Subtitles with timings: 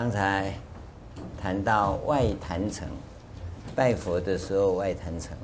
[0.00, 0.54] 刚才
[1.38, 2.88] 谈到外坛城，
[3.76, 5.36] 拜佛的时候外坛城。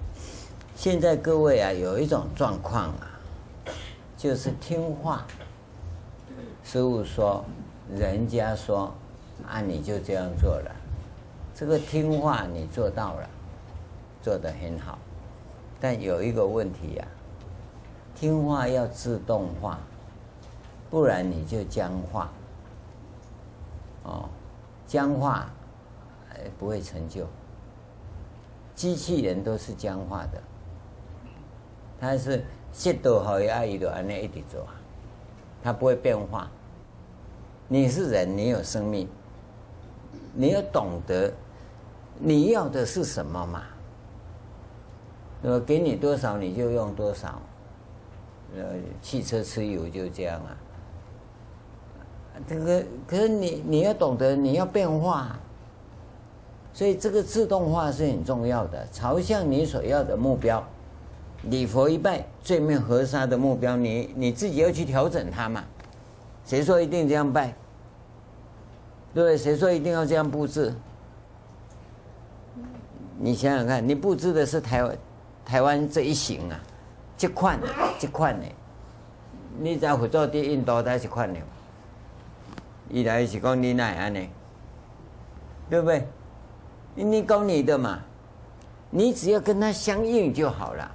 [0.74, 3.06] 现在各位啊，有一种状况啊，
[4.16, 5.26] 就是听话。
[6.64, 7.45] 师父说，
[7.95, 8.95] 人家说，
[9.46, 10.74] 啊，你就这样做了。
[11.54, 13.28] 这个听话你做到了，
[14.23, 14.98] 做得很好。
[15.78, 17.12] 但有一个问题呀、啊，
[18.18, 19.78] 听话要自动化，
[20.88, 22.32] 不然你就僵化。
[24.04, 24.26] 哦，
[24.86, 25.50] 僵化，
[26.58, 27.26] 不会成就。
[28.74, 30.42] 机器人都是僵化的，
[31.98, 34.66] 它是节奏好压抑的，按那一直做，
[35.62, 36.51] 它不会变化。
[37.68, 39.09] 你是人，你有生命，
[40.34, 41.32] 你要懂得
[42.18, 43.62] 你要的是什么嘛？
[45.42, 47.40] 那么给你多少你就用多少，
[48.54, 50.57] 呃，汽车吃油就这样啊。
[52.46, 55.38] 这个可是你你要懂得你要变化，
[56.73, 58.87] 所以这个自动化是很重要的。
[58.92, 60.62] 朝向你所要的目标，
[61.45, 65.64] 礼佛一拜，罪灭河沙的目标，你你自己要去调整它嘛。
[66.44, 67.54] 谁说一定这样拜？
[69.14, 69.37] 对？
[69.37, 70.75] 谁说一定要这样布置？
[73.19, 74.98] 你想想看，你布置的是台湾
[75.44, 76.60] 台湾这一行啊，
[77.16, 77.59] 这款
[77.98, 78.47] 这款的，
[79.59, 81.41] 你在佛祖的印度才是款的。
[82.91, 84.20] 一来是讲你奶安呢，
[85.69, 86.06] 对不对？
[86.94, 88.00] 你搞你的嘛，
[88.91, 90.91] 你只要跟他相应就好了。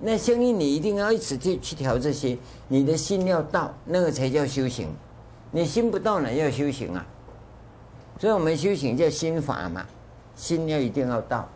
[0.00, 2.36] 那相应你一定要一直去去调这些，
[2.68, 4.88] 你的心要到，那个才叫修行。
[5.50, 7.06] 你心不到哪要修行啊？
[8.18, 9.86] 所以我们修行叫心法嘛，
[10.34, 11.48] 心要一定要到，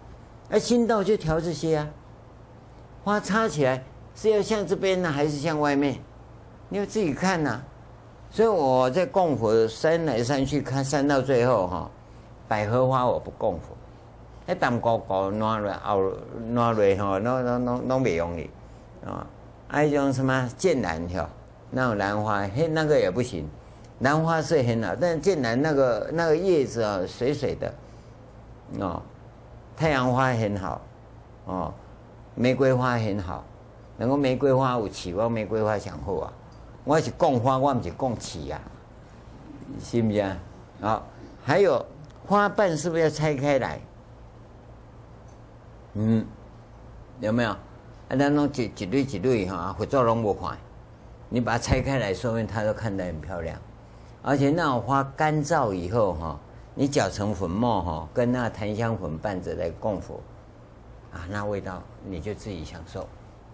[0.49, 1.89] 那心到就调这些啊。
[3.05, 3.83] 花插起来
[4.15, 5.99] 是要向这边呢，还是向外面？
[6.69, 7.61] 你要自己看呐、
[8.31, 11.91] 所以我在供佛，山来山去看，山到最后哈，
[12.47, 13.75] 百合花我不供佛，
[14.47, 16.01] 那当高高拿来熬
[16.51, 18.51] 拿来哈，那那那那没用的
[19.07, 19.27] 啊。
[19.67, 21.29] 还有一种什么剑兰哈，
[21.71, 23.49] 那种兰花，嘿，那个也不行。
[24.01, 27.75] 兰花是很好，但剑兰那个那个叶子啊，水水的，
[28.79, 29.03] 哦，
[29.77, 30.81] 太阳花很好，
[31.47, 31.75] 哦，
[32.35, 33.43] 玫瑰花很好，
[33.97, 36.33] 能够玫瑰花有起，我玫瑰花想好啊。
[36.89, 38.59] 我是供花，我不是供起呀，
[39.79, 40.39] 是不是啊？
[40.81, 41.07] 好，
[41.45, 41.85] 还有
[42.27, 43.79] 花瓣是不是要拆开来？
[45.93, 46.25] 嗯，
[47.21, 47.51] 有没有？
[47.51, 47.59] 啊，
[48.09, 50.57] 那种一一蕊一蕊哈，佛祖拢无看。
[51.29, 53.61] 你把它拆开来，说明它都看得很漂亮。
[54.23, 56.41] 而且那种花干燥以后哈，
[56.75, 60.23] 你搅成粉末哈，跟那个檀香粉拌着来供佛，
[61.13, 63.07] 啊，那味道你就自己享受。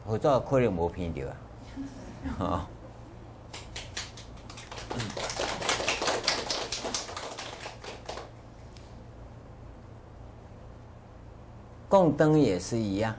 [0.06, 1.26] 佛祖可能无偏掉
[2.38, 2.64] 啊，
[11.88, 13.14] 供灯也是一样，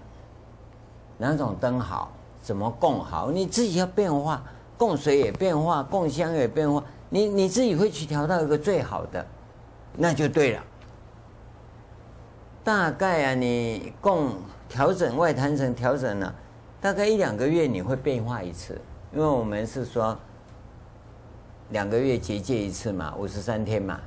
[1.17, 4.43] 哪种灯好，怎么供好，你自己要变化，
[4.77, 9.25] 供水也变化，供香也变化，你你自己会去调到一个最好的，
[9.95, 10.63] 那就对了。
[12.65, 14.33] 大概啊，你供
[14.67, 16.35] 调整外坛城调整了，
[16.81, 18.81] 大概一两个月你会变化一次，
[19.13, 20.17] 因为我们是说。
[21.69, 23.99] 两个月结界一次嘛，五十三天嘛，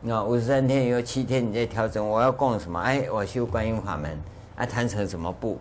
[0.00, 2.80] 那五十三天以后七天你再调整，我要供什么？
[2.80, 4.18] 哎，我修观音法门，
[4.56, 5.58] 啊，坛城什么布？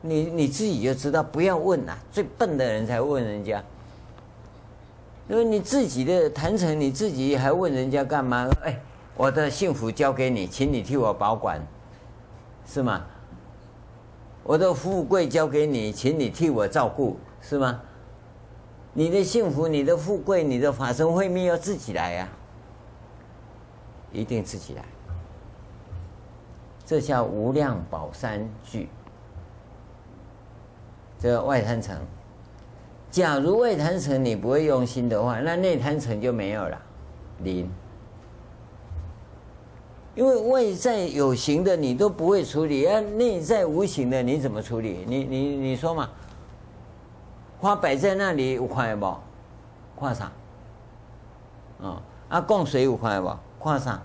[0.00, 3.62] 你你自己就知道，不要问呐，最笨的人才问人家，
[5.28, 8.48] 因为你自己的坛城，你自己还问人家干嘛？
[8.64, 8.80] 哎，
[9.16, 11.60] 我的幸福交给你，请你替我保管，
[12.66, 13.04] 是吗？
[14.42, 17.78] 我的富贵交给你，请你替我照顾，是吗？
[18.92, 22.34] 你的幸福、你的富贵、你的法身慧命要自己来呀、啊，
[24.12, 24.84] 一定自己来。
[26.84, 28.88] 这叫无量宝山聚。
[31.20, 31.96] 这个外坛城，
[33.10, 36.80] 假如外坛城你不会用心的话，那内坛城就没有了，
[37.40, 37.70] 零。
[40.16, 45.04] 因为外在有形的你都不会处理，啊，内在无形的你怎么处理？
[45.06, 46.10] 你你你说嘛？
[47.60, 49.16] 花摆在那里有看不？
[50.00, 50.32] 看啥？
[51.82, 53.36] 啊啊，供水有看不？
[53.62, 54.00] 看啥？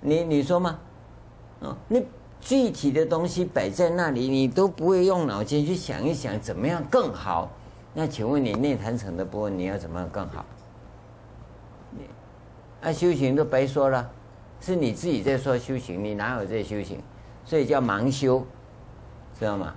[0.00, 0.78] 你你说嘛？
[1.60, 2.06] 啊，你
[2.40, 7.50] 具体的东西摆在那里，你都不会用脑筋去想一想怎么样更好？
[7.92, 10.44] 那请问你内坛城的部分你要怎么样更好？
[11.90, 12.08] 你
[12.82, 14.08] 啊，修行都白说了，
[14.60, 17.02] 是你自己在说修行，你哪有在修行？
[17.44, 18.46] 所以叫盲修，
[19.36, 19.74] 知道吗？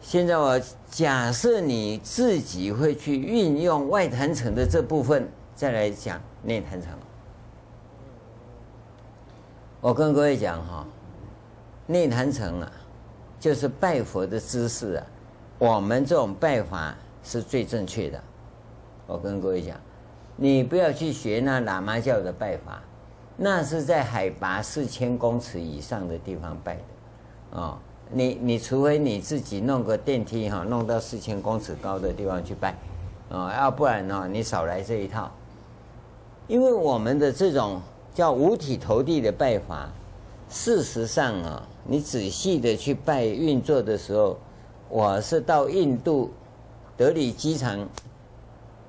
[0.00, 0.60] 现在我
[0.90, 6.90] 假设你自己会去运用外坛城的这部分，再来讲内坛城。
[9.80, 10.86] 我跟各位讲哈，
[11.86, 12.72] 内坛城啊，
[13.38, 15.06] 就是拜佛的姿势啊，
[15.58, 18.20] 我们这种拜法是最正确的。
[19.06, 19.76] 我跟各位讲，
[20.36, 22.82] 你不要去学那喇嘛教的拜法，
[23.36, 26.76] 那是在海拔四千公尺以上的地方拜
[27.52, 32.74] 的，啊，你你除非你自己弄个电梯哈，弄到四千公尺高的地方去拜，
[33.30, 35.30] 啊，要不然呢，你少来这一套，
[36.46, 37.80] 因为我们的这种。
[38.14, 39.88] 叫五体投地的拜法，
[40.48, 44.36] 事实上啊，你仔细的去拜运作的时候，
[44.88, 46.32] 我是到印度
[46.96, 47.88] 德里机场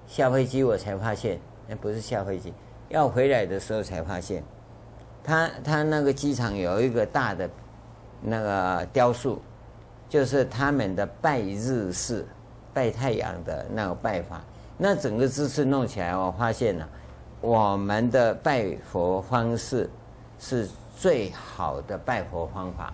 [0.08, 2.52] 下飞机，我才发现，那不是下飞机，
[2.88, 4.44] 要回来的时候才发现，
[5.24, 7.48] 他他那个机场有一个大的
[8.22, 9.42] 那个雕塑，
[10.08, 12.26] 就是他们的拜日式
[12.74, 14.42] 拜太阳的那个拜法，
[14.78, 16.88] 那整个姿势弄起来，我发现了。
[17.42, 19.90] 我们的拜佛方式
[20.38, 20.68] 是
[20.98, 22.94] 最好的拜佛方法，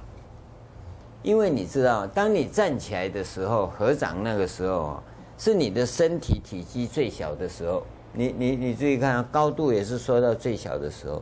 [1.24, 5.02] 因为你知道，当你站起来的时候，合掌那个时候，
[5.38, 7.84] 是你的身体体积最小的时候。
[8.14, 11.22] 你你你注意看，高度也是缩到最小的时候。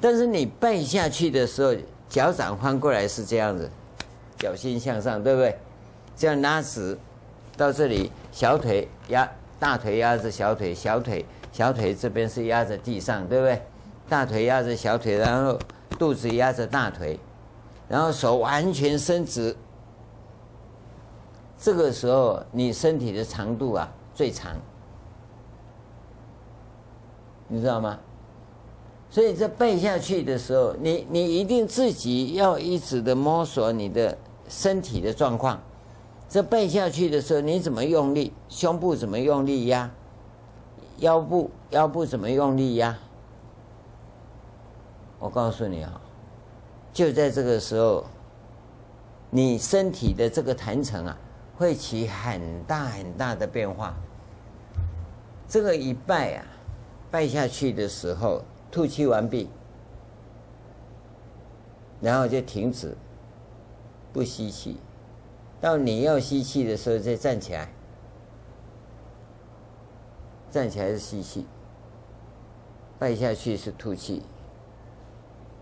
[0.00, 1.74] 但是你拜下去的时候，
[2.10, 3.70] 脚掌翻过来是这样子，
[4.36, 5.56] 脚心向上，对不对？
[6.14, 6.98] 这样拉直
[7.56, 9.26] 到这里，小腿压
[9.58, 11.24] 大腿压着小腿，小腿。
[11.52, 13.62] 小腿这边是压着地上，对不对？
[14.08, 15.58] 大腿压着小腿，然后
[15.98, 17.18] 肚子压着大腿，
[17.88, 19.56] 然后手完全伸直。
[21.58, 24.56] 这个时候，你身体的长度啊最长，
[27.48, 27.98] 你知道吗？
[29.10, 34.16] 所以这背下去的时候，你你一定自己要一直的摸索你的
[34.48, 35.60] 身体的状况。
[36.28, 38.32] 这背下去的时候，你怎么用力？
[38.48, 39.90] 胸部怎么用力压？
[40.98, 42.96] 腰部腰部怎么用力压？
[45.18, 46.00] 我告诉你啊，
[46.92, 48.04] 就在这个时候，
[49.28, 51.18] 你身体的这个坛城啊，
[51.56, 53.92] 会起很大很大的变化。
[55.48, 56.44] 这个一拜啊，
[57.10, 58.40] 拜下去的时候，
[58.70, 59.48] 吐气完毕，
[62.00, 62.96] 然后就停止，
[64.12, 64.76] 不吸气，
[65.60, 67.68] 到你要吸气的时候再站起来。
[70.50, 71.46] 站起来是吸气，
[72.98, 74.22] 拜下去是吐气。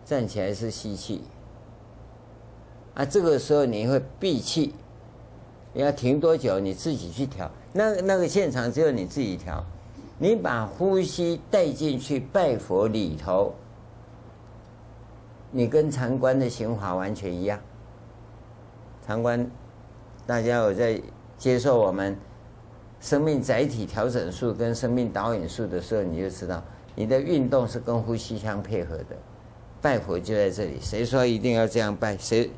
[0.04, 1.22] 站起来是吸气，
[2.94, 4.72] 啊，这个时候你会闭气，
[5.74, 7.50] 你要停多久你自己去调。
[7.74, 9.62] 那那个现场只有你自己调，
[10.18, 13.54] 你把呼吸带进去拜佛里头，
[15.50, 17.58] 你跟禅观的行法完全一样。
[19.06, 19.50] 禅观，
[20.26, 21.00] 大家有在
[21.36, 22.16] 接受我们。
[23.00, 26.60] 生命载体调整术跟生命导引术的时候，你就知道
[26.96, 29.16] 你的运动是跟呼吸相配合的。
[29.80, 32.16] 拜佛就在这里，谁说一定要这样拜？
[32.18, 32.50] 谁？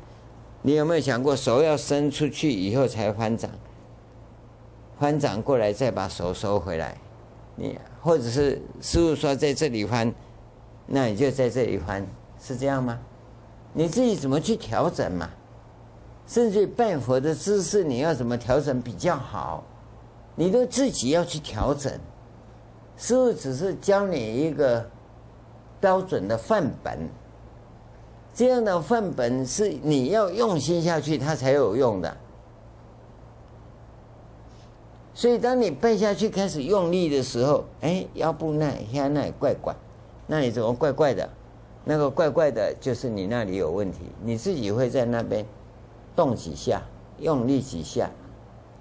[0.63, 3.51] 你有没有想过手要伸出去以后才翻掌？
[4.99, 6.97] 翻掌过来再把手收回来？
[7.55, 10.13] 你或者是师父说在这里翻，
[10.87, 12.05] 那你就在这里翻，
[12.41, 12.99] 是这样吗？
[13.73, 15.29] 你自己怎么去调整嘛？
[16.27, 19.63] 甚至拜佛的姿势，你要怎么调整比较好？
[20.35, 21.91] 你都自己要去调整，
[22.97, 24.89] 师父只是教你一个
[25.79, 27.09] 标准的范本，
[28.33, 32.17] 这样的范本是你要用心下去，它才有用的。
[35.21, 39.75] 所以，当你背下去开始用力的时候，哎，腰部那下那怪怪，
[40.25, 41.29] 那里怎么怪怪的？
[41.85, 43.99] 那个怪怪的，就是你那里有问题。
[44.23, 45.45] 你自己会在那边
[46.15, 46.81] 动几下，
[47.19, 48.09] 用力几下，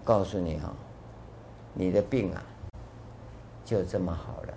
[0.02, 0.72] 告诉你哈。
[1.74, 2.42] 你的病啊，
[3.62, 4.54] 就这么好了，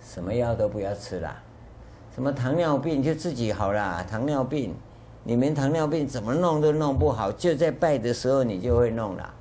[0.00, 1.32] 什么药都不要吃了，
[2.12, 4.02] 什么糖尿病就自己好了。
[4.10, 4.74] 糖尿病，
[5.26, 9.34] 你们糖尿病怎么弄都弄不好，就在拜的时候你就会弄了，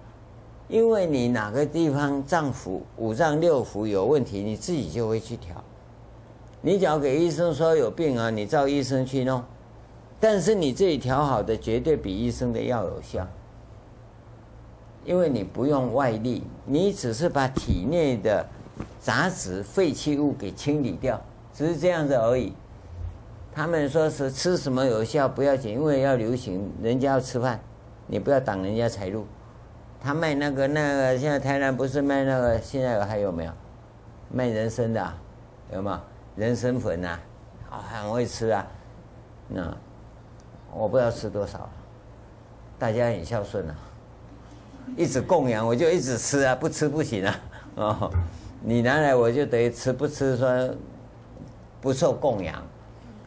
[0.70, 5.62] 因为你哪个地方脏腑五脏六腑有问题，你自己就会去调。
[6.62, 9.44] 你只要给医生说有病啊，你照医生去弄，
[10.22, 13.28] 但是你自己调好的绝对比医生的药有效。
[15.04, 18.48] 因为你不用外力，你只是把体内的
[19.02, 21.22] 杂质、废弃物给清理掉，
[21.54, 22.54] 只是这样子而已。
[23.56, 27.60] 他们说是吃什么有效不要紧，因为要流行，人家要吃饭，
[28.08, 29.28] 你不要挡人家财路。
[30.02, 33.52] 他卖那个那个，现在台南不是卖那个，现在还有没有
[34.32, 35.14] 卖人参的？
[35.72, 36.00] 有没有
[36.36, 37.20] 人参粉呐？
[37.70, 38.68] 啊，很会吃啊。
[39.48, 39.72] 那
[40.74, 41.70] 我不知道吃多少，
[42.80, 43.76] 大家很孝顺啊。
[44.98, 47.40] 一直供养，我就一直吃啊，不吃不行啊。
[47.76, 48.12] 哦，
[48.62, 50.76] 你拿来我就等于吃，不吃说
[51.80, 52.62] 不受供养。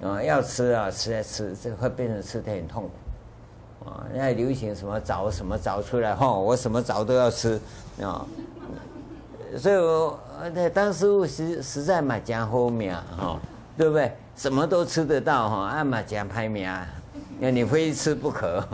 [0.02, 3.88] 啊，要吃啊，吃来吃，这会变成吃得很痛苦。
[3.88, 7.58] 啊，现在流行什么枣什么枣出来，哈，我什么枣都要吃
[8.02, 8.26] 啊。
[9.56, 10.18] 所以我
[10.52, 13.38] 那当师父实实在嘛讲好命哈，
[13.76, 14.12] 对不对？
[14.36, 16.68] 什么都吃得到哈，啊嘛讲歹命，
[17.38, 18.62] 那你非吃不可。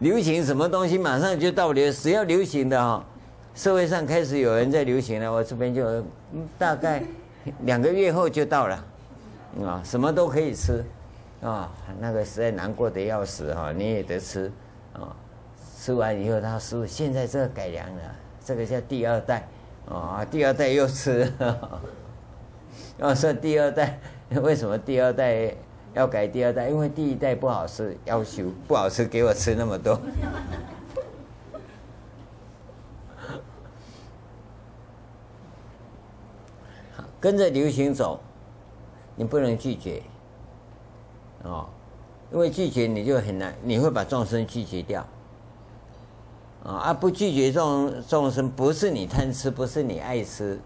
[0.00, 3.02] 流行什么东西，马上就到流，只要流行的哈，
[3.54, 6.04] 社会上开始有人在流行了，我这边就
[6.58, 7.02] 大概。
[7.64, 8.84] 两个月后就到了，
[9.64, 10.84] 啊，什么都可以吃，
[11.42, 14.50] 啊，那个实在难过的要死哈，你也得吃，
[14.92, 15.14] 啊，
[15.78, 18.02] 吃完以后他师父现在这个改良了，
[18.44, 19.46] 这个叫第二代，
[19.88, 21.32] 啊，第二代又吃，
[22.98, 23.98] 要 说第二代
[24.42, 25.54] 为什么第二代
[25.94, 26.68] 要改第二代？
[26.68, 29.98] 因为第一代不好吃，要求不好吃，给我吃那么多。
[37.20, 38.20] 跟着流行走，
[39.16, 40.02] 你不能拒绝，
[41.42, 41.66] 哦，
[42.32, 45.00] 因为拒绝你就很难，你会把众生拒绝掉，
[46.64, 50.60] 啊，而不拒绝众众生，不是你贪吃，不是你爱吃，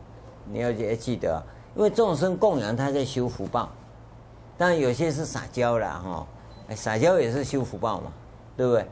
[0.51, 1.43] 你要记得，
[1.75, 3.71] 因为众生供养他在修福报，
[4.59, 6.27] 当然有些是撒娇了哈，
[6.75, 8.13] 撒娇也是修福报嘛，
[8.57, 8.87] 对不对？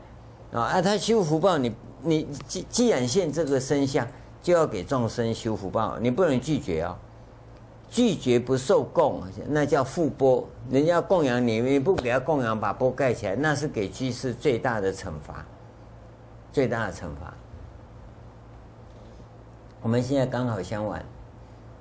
[0.51, 4.07] 啊，他修福报，你你既既然现这个身相，
[4.41, 6.97] 就要给众生修福报，你不能拒绝啊。
[7.91, 10.47] 拒绝不受供，那叫覆钵。
[10.69, 15.45] 人家供养你，你不给他供养，把钵盖起来，那是给居士最大的惩罚，
[16.53, 17.33] 最大的惩罚。
[19.81, 21.05] 我们现在刚好相反，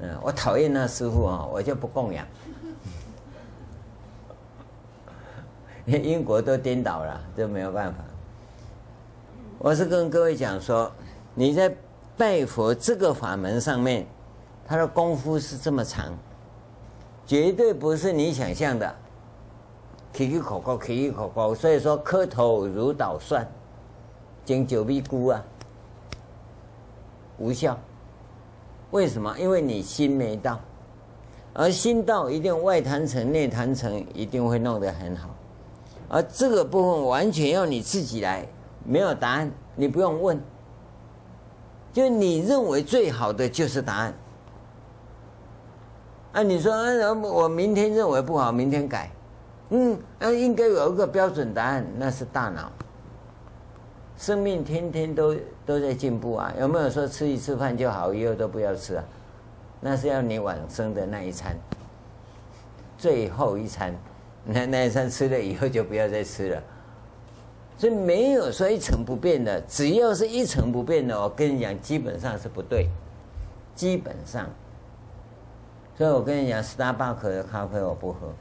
[0.00, 2.26] 嗯，我讨厌那师傅啊，我就不供养。
[5.86, 8.02] 英国都颠倒了，就没有办法。
[9.58, 10.90] 我是跟各位讲说，
[11.34, 11.72] 你在
[12.16, 14.04] 拜佛这个法门上面。
[14.70, 16.16] 他的功夫是这么长，
[17.26, 18.94] 绝对不是你想象的，
[20.12, 21.52] 起起口口，起起口口。
[21.52, 23.44] 所以说，磕头如捣蒜，
[24.44, 25.44] 经久必枯啊，
[27.38, 27.76] 无效。
[28.92, 29.36] 为什么？
[29.40, 30.60] 因为你心没到，
[31.52, 35.30] 而心到，一定外坛城、内坛城一定会弄得很好。
[36.08, 38.46] 而这个部分完全要你自己来，
[38.84, 40.40] 没有答案，你不用问，
[41.92, 44.14] 就你认为最好的就是答案。
[46.32, 49.10] 啊，你说，啊，我明天认为不好，明天改，
[49.70, 52.70] 嗯，那应该有一个标准答案，那是大脑。
[54.16, 55.34] 生命天天都
[55.66, 59.04] 都在进步啊，有没有说吃一次饭就好，以后都不要吃啊？
[59.80, 61.56] 那是要你往生的那一餐，
[62.96, 63.92] 最后一餐，
[64.44, 66.62] 那那一餐吃了以后就不要再吃了。
[67.78, 72.88] 所以没有说一成不变的，只要是一成不变的，我跟你讲，基本上是不对，
[73.74, 74.46] 基本上。
[76.00, 78.32] 所以我跟你讲，Starbucks 的咖啡我不喝，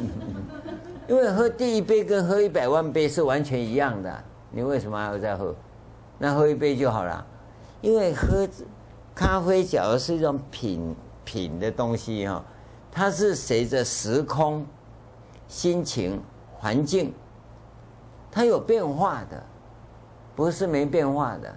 [1.06, 4.24] 因为喝第一杯跟喝一百万杯是完全一样的。
[4.50, 5.54] 你为什么还要再喝？
[6.18, 7.26] 那喝一杯就好了。
[7.82, 8.48] 因为喝
[9.14, 10.96] 咖啡，假如是一种品
[11.26, 12.42] 品的东西哈，
[12.90, 14.64] 它是随着时空、
[15.48, 16.18] 心情、
[16.54, 17.12] 环境，
[18.30, 19.42] 它有变化的，
[20.34, 21.54] 不是没变化的。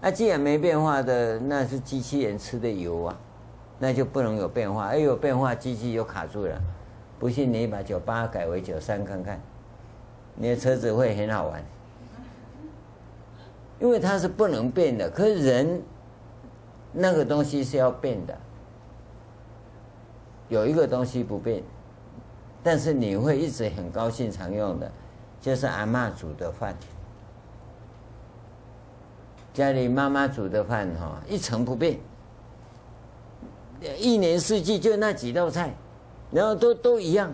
[0.00, 3.16] 那既然没变化的，那是机器人吃的油啊。
[3.82, 6.56] 那就不能有变化，哎，有变化，机器就卡住了。
[7.18, 9.40] 不信你把九八改为九三看看，
[10.36, 11.60] 你的车子会很好玩。
[13.80, 15.82] 因为它是不能变的，可是人
[16.92, 18.38] 那个东西是要变的。
[20.48, 21.60] 有一个东西不变，
[22.62, 24.88] 但是你会一直很高兴常用的，
[25.40, 26.76] 就是阿嬷煮的饭。
[29.52, 31.98] 家里妈妈煮的饭哈，一成不变。
[33.98, 35.74] 一年四季就那几道菜，
[36.30, 37.32] 然后都都一样。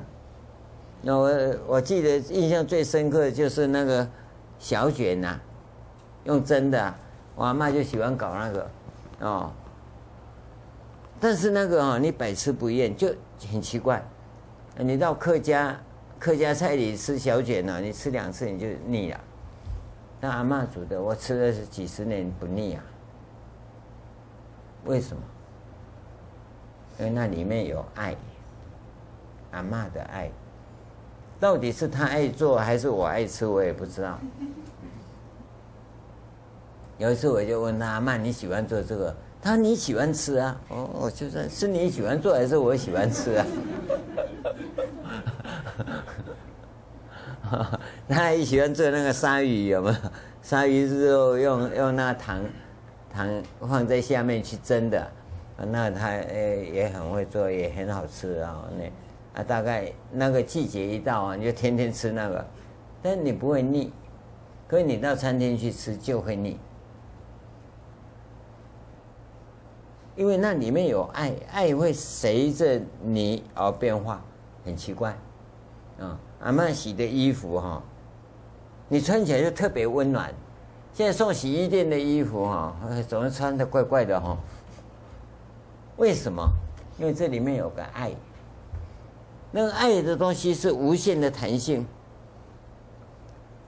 [1.03, 4.09] 那我我记得印象最深刻的就是那个
[4.59, 5.39] 小卷呐、
[6.25, 6.95] 用蒸的、
[7.37, 8.71] 我阿嬷就喜欢搞那个
[9.21, 9.53] 哦。
[11.21, 13.13] 但是那个哦，你百吃不厌，就
[13.51, 14.05] 很奇怪。
[14.77, 15.79] 你到客家
[16.19, 19.21] 客家菜里吃小卷呢、啊，你吃两次你就腻了。
[20.21, 22.83] 那阿嬷煮的，我吃了几十年不腻啊。
[24.85, 25.23] 为什么？
[26.99, 28.17] 因为那里面有爱，
[29.53, 30.31] 阿嬷的爱，
[31.39, 34.19] 到底是他爱做还是我爱吃，我也不知道。
[36.99, 43.47] 有一次我就问他：“阿嬷，你喜欢做这个？”他说：“你喜欢吃啊。”哦，我就说：“是你喜欢做还是我喜欢吃啊？”
[48.09, 49.97] 他还喜欢做那个鲨鱼，有没有？
[50.43, 52.43] 鲨鱼之后用用那糖
[53.13, 53.29] 糖
[53.61, 55.09] 放在下面去蒸的，
[55.67, 58.69] 那他诶也很会做，也很好吃啊。
[58.79, 62.47] 那啊，大概那个季节一到啊，你就天天吃那个，
[63.03, 63.93] 但你不会腻。
[64.67, 66.59] 可是你到餐厅去吃就会腻，
[70.15, 74.23] 因为那里面有爱，爱会随着你而变化，
[74.65, 75.17] 很奇怪。
[75.99, 77.83] 啊，阿曼洗的衣服哈。
[78.89, 80.33] 你穿起来就特别温暖。
[80.93, 82.75] 现在送洗衣店的衣服哈，
[83.07, 84.37] 总是穿的怪怪的哈。
[85.99, 86.49] 为什么？
[86.99, 88.13] 因为这里面有个爱。
[89.51, 91.87] 那个爱的东西是无限的弹性。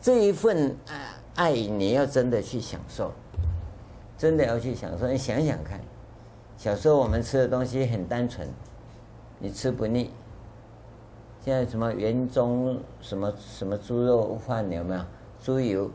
[0.00, 0.76] 这一份
[1.34, 3.12] 爱，爱你要真的去享受，
[4.16, 5.06] 真的要去享受。
[5.06, 5.80] 你想想看，
[6.56, 8.48] 小时候我们吃的东西很单纯，
[9.38, 10.10] 你吃不腻。
[11.44, 15.00] 现在什么原中什么什么猪肉饭有没有？
[15.42, 15.90] 猪油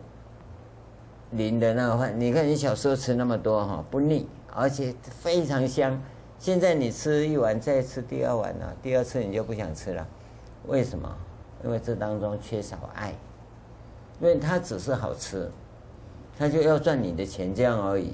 [1.32, 6.02] 淋的那个饭，你看你小时候吃那么多哈，不腻，而且非常香。
[6.46, 10.08] 现在你吃一碗再吃第二碗了，第二次你就不想吃了，
[10.68, 11.12] 为什么？
[11.64, 13.16] 因为这当中缺少爱，
[14.22, 15.50] 因为它只是好吃，
[16.38, 18.14] 它就要赚你的钱这样而已，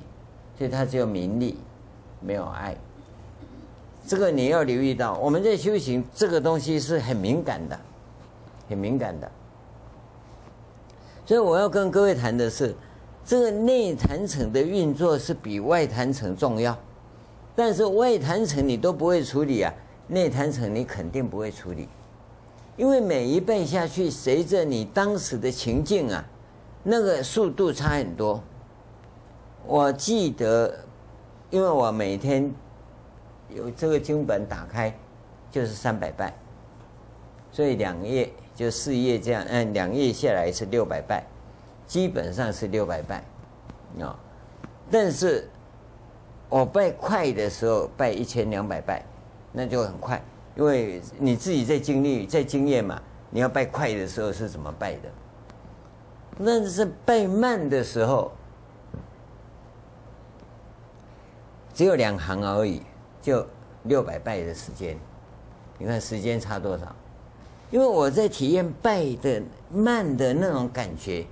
[0.58, 1.58] 所以它只有名利，
[2.22, 2.74] 没有爱。
[4.08, 7.78] 这个你要留意到，我们在修行这个东西是很敏感的，
[8.70, 9.30] 很敏感的。
[11.26, 12.74] 所以我要跟各位谈的是，
[13.26, 16.78] 这个内坛城的运作是比外坛城重要，
[17.56, 19.74] 但是外坛城你都不会处理啊，
[20.08, 21.88] 内坛城你肯定不会处理，
[22.78, 26.26] 因为每一拜下去，随着你当时的情境啊，
[26.84, 28.42] 那个速度差很多。
[29.66, 30.80] 我记得，
[31.50, 32.52] 因为我每天。
[33.54, 34.98] 有这个经本打开，
[35.52, 36.34] 就是三百拜，
[37.52, 41.22] 所以两页就四页这样，嗯，两页下来是六百拜，
[41.86, 43.22] 基本上是六百拜，
[44.00, 44.18] 啊，
[44.90, 45.50] 但是
[46.52, 49.06] 我拜快的时候拜一千两百拜，
[49.54, 50.22] 那就很快，
[50.58, 55.10] 因为你自己在经历在经验嘛，你要拜快的时候是怎么拜的？
[56.38, 58.34] 那是拜慢的时候，
[61.74, 62.84] 只有两行而已。
[63.22, 63.46] 就
[63.84, 64.98] 六百拜的时间，
[65.78, 66.94] 你看时间差多少？
[67.70, 71.26] 因为我在体验拜的慢的那种感觉，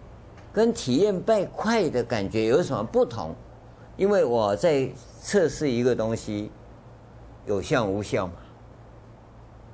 [0.53, 3.35] 跟体验拜快的感觉有什么不同？
[3.99, 4.89] 因为我在
[5.21, 6.49] 测试一个东西
[7.45, 8.33] 有效无效嘛，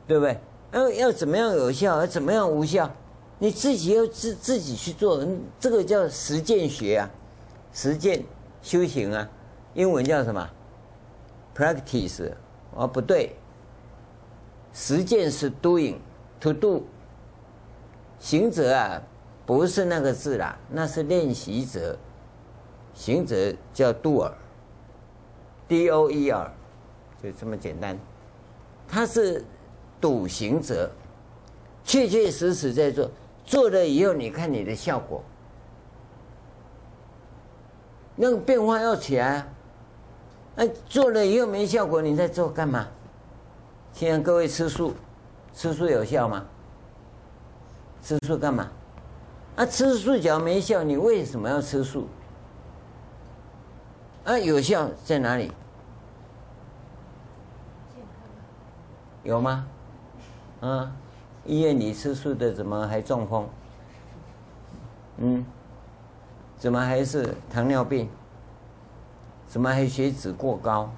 [0.08, 0.40] 对不对？
[0.72, 2.92] 要要怎么样有效，要怎么样无效？
[3.38, 5.24] 你自己要自自己去做，
[5.60, 7.10] 这个叫实践学啊，
[7.72, 8.26] 实践
[8.64, 9.30] 修行啊，
[9.76, 10.50] 英文叫什么
[11.56, 12.32] ？Practice，
[12.74, 13.36] 哦不对，
[14.74, 16.84] 实践是 doing，to do，
[18.18, 19.04] 行者啊，
[19.46, 21.96] 不是那个字啦，那是练习者，
[22.96, 24.34] 行者叫杜尔
[25.68, 26.52] ，D O E R，
[27.22, 27.96] 就这么简单，
[28.88, 29.44] 他是
[30.02, 30.90] 笃行者，
[31.84, 33.12] 确确实实在做，
[33.44, 35.22] 做了以后你看你的效果，
[38.16, 39.48] 那个变化要起来啊。
[40.56, 42.88] 哎，做了以后没效果，你在做干嘛？
[43.92, 44.94] 现在各位吃素，
[45.54, 46.46] 吃素有效吗？
[48.02, 48.72] 吃素干嘛？
[49.58, 52.08] 啊，吃素只要没效，你为什么要吃素？
[54.26, 55.52] 啊，有效在哪里？
[59.24, 59.68] 有吗？
[60.62, 60.92] 啊，
[61.46, 63.48] 医院里吃素的怎么还中风？
[65.18, 65.46] 嗯，
[66.58, 68.10] 怎么还是糖尿病？
[69.48, 70.90] 怎么还血脂过高？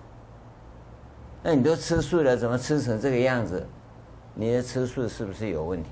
[1.43, 3.67] 那你都吃素了，怎么吃成这个样子？
[4.33, 5.89] 你的吃素是不是有问题？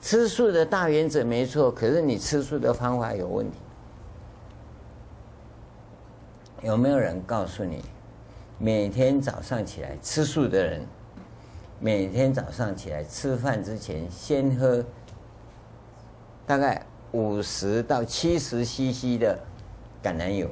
[0.00, 3.58] 吃素的大原则没错，可是你吃素的方法有问题。
[6.62, 7.82] 有没有人告诉你，
[8.58, 10.86] 每天早上起来吃素的人，
[11.78, 14.84] 每天早上起来吃饭之前先喝
[16.46, 19.38] 大概五十到七十 CC 的
[20.02, 20.50] 橄榄油？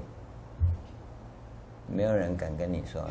[1.87, 3.11] 没有人敢跟你说了，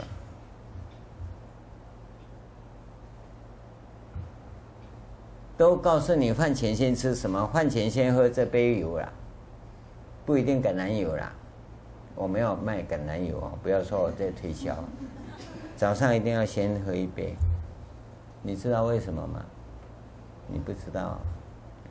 [5.55, 7.47] 都告诉你饭前先吃什么？
[7.53, 9.07] 饭前先喝这杯油啦，
[10.25, 11.31] 不一定橄榄油啦。
[12.17, 14.75] 我没有卖橄榄油啊，不要说我在推销。
[15.75, 17.36] 早上一定要先喝一杯，
[18.41, 19.45] 你知道为什么吗？
[20.47, 21.19] 你不知道，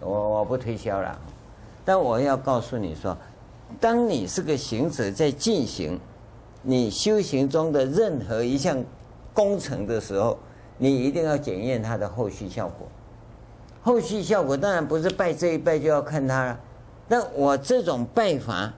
[0.00, 1.16] 我我不推销了，
[1.84, 3.16] 但我要告诉你说，
[3.80, 5.98] 当你是个行者在进行。
[6.68, 8.82] 你修行中的任何一项
[9.32, 10.36] 工程的时候，
[10.78, 12.88] 你一定要检验它的后续效果。
[13.84, 16.58] 后续效果当然不是拜这一拜就要看它了。
[17.08, 18.72] 但我这种拜法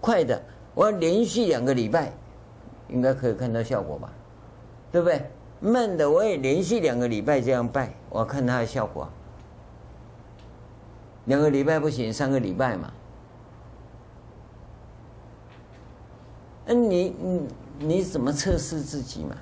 [0.00, 0.40] 快的，
[0.80, 2.10] 我连续两个礼拜，
[2.88, 4.10] 应该可以看到效果吧？
[4.90, 5.30] 对不对？
[5.60, 9.06] 慢的我也连续两个礼拜这样拜，我看它的效果。
[11.26, 12.90] 两个礼拜不行，三个礼拜嘛。
[16.64, 17.48] 那你你
[17.80, 19.36] 你怎么测试自己嘛？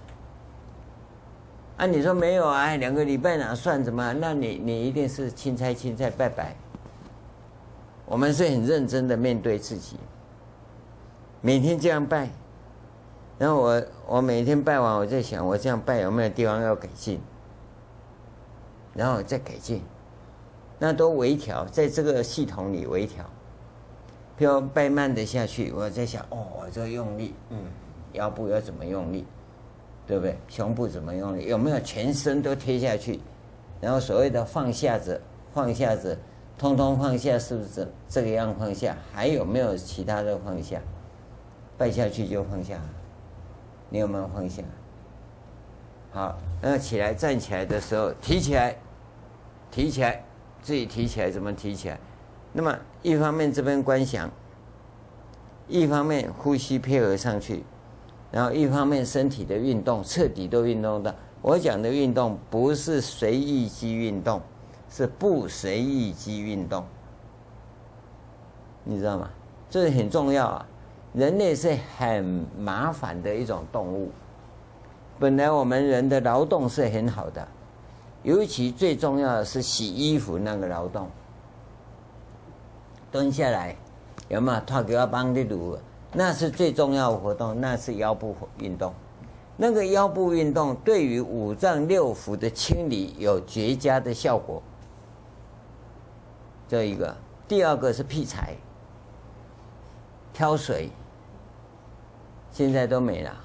[1.77, 2.75] 啊，你说没有啊？
[2.75, 4.13] 两个礼拜哪算什么？
[4.15, 6.57] 那你你一定是青菜青菜拜拜。
[8.07, 9.97] 我们是很认真的面对自己，
[11.41, 12.29] 每天这样拜。
[13.39, 17.21] 然后我我每天拜完，我在想，我这样拜有没有地方要改进？
[18.95, 19.81] 然后再改进，
[20.79, 23.25] 那都微调，在这个系统里微调。
[24.37, 27.59] 比如拜慢的下去，我在想，哦，我这用力，嗯，
[28.13, 29.25] 腰部要怎么用力，
[30.07, 30.37] 对不对？
[30.49, 31.47] 胸部怎么用力？
[31.47, 33.21] 有没有全身都贴下去？
[33.81, 35.21] 然后所谓的放下者，
[35.53, 36.17] 放下者，
[36.57, 38.97] 通通放下，是不是这个样放下？
[39.13, 40.81] 还有没有其他的放下？
[41.79, 42.79] 拜下去就放下。
[43.89, 44.63] 你有没有放下？
[46.11, 48.77] 好，那起来站起来的时候，提起来，
[49.71, 50.25] 提起来，
[50.61, 51.99] 自己提起来，怎么提起来？
[52.53, 54.29] 那么一方面这边观想，
[55.69, 57.63] 一方面呼吸配合上去，
[58.33, 61.15] 然后一方面身体的运动彻底都运动的。
[61.41, 64.43] 我讲的运动不是随意肌运动，
[64.91, 66.85] 是不随意肌运动，
[68.83, 69.31] 你知道吗？
[69.71, 70.67] 这个很重要啊。
[71.19, 74.09] 人类是很麻烦的一种动物。
[75.19, 77.49] 本来我们人的劳动是很好的，
[78.23, 81.11] 尤其最重要的是洗衣服那个劳动。
[83.11, 83.75] 蹲下来，
[84.29, 84.61] 有没有？
[84.65, 85.77] 他给我帮你撸，
[86.13, 88.95] 那是最重要的活动，那是腰部运动。
[89.57, 94.63] 那个腰部运动对于五脏六腑的清理有绝佳的效果。
[96.69, 97.17] 这一个，
[97.49, 98.55] 第二个是劈柴。
[100.33, 100.89] 挑水，
[102.59, 103.37] 现在都没了，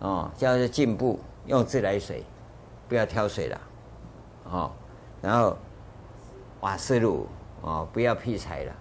[0.00, 2.24] 哦，叫做进步，用自来水，
[2.88, 3.60] 不要挑水了，
[4.50, 4.72] 哦，
[5.22, 5.56] 然后
[6.60, 7.28] 瓦斯炉，
[7.60, 8.72] 哦，不要劈柴了，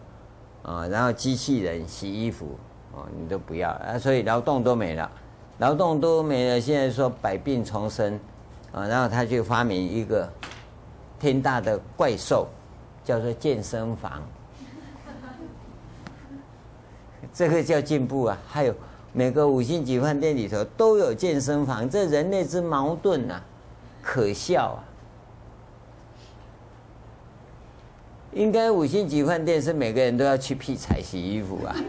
[0.64, 2.58] 啊，然后机器人洗衣服，
[2.92, 3.70] 哦，你都不要。
[3.70, 5.12] 啊，所以劳动都没了，
[5.60, 8.20] 劳动都没了，现在说百病丛生，
[8.72, 10.28] 啊，然后他就发明一个
[11.20, 12.48] 天大的怪兽，
[13.04, 14.24] 叫做健身房。
[17.32, 18.36] 这个叫进步啊！
[18.48, 18.74] 还有
[19.12, 23.42] 每个五星级饭店里头都有健身房，这人类之矛盾啊，
[24.02, 24.84] 可笑啊！
[28.32, 31.76] 应该五星级饭店是每个人都要去劈柴洗衣服啊。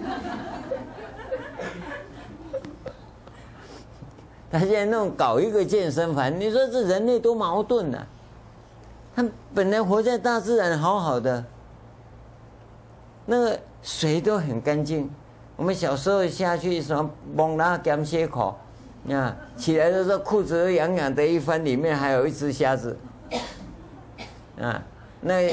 [4.51, 8.07] 他现在弄搞一个健身房，你说这人类多矛盾啊！
[9.15, 11.45] 他本来活在大自然好好的，
[13.27, 15.11] 那个水都很干净。
[15.61, 18.59] 我们小时候下去什么蒙拉减血口，
[19.11, 22.97] 啊，起来的时候裤子都痒痒的，一翻里面还有一只虾子，
[24.59, 24.83] 啊，
[25.21, 25.51] 那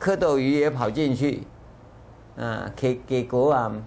[0.00, 1.42] 蝌蚪鱼也跑进去，
[2.38, 3.82] 啊，给给国王，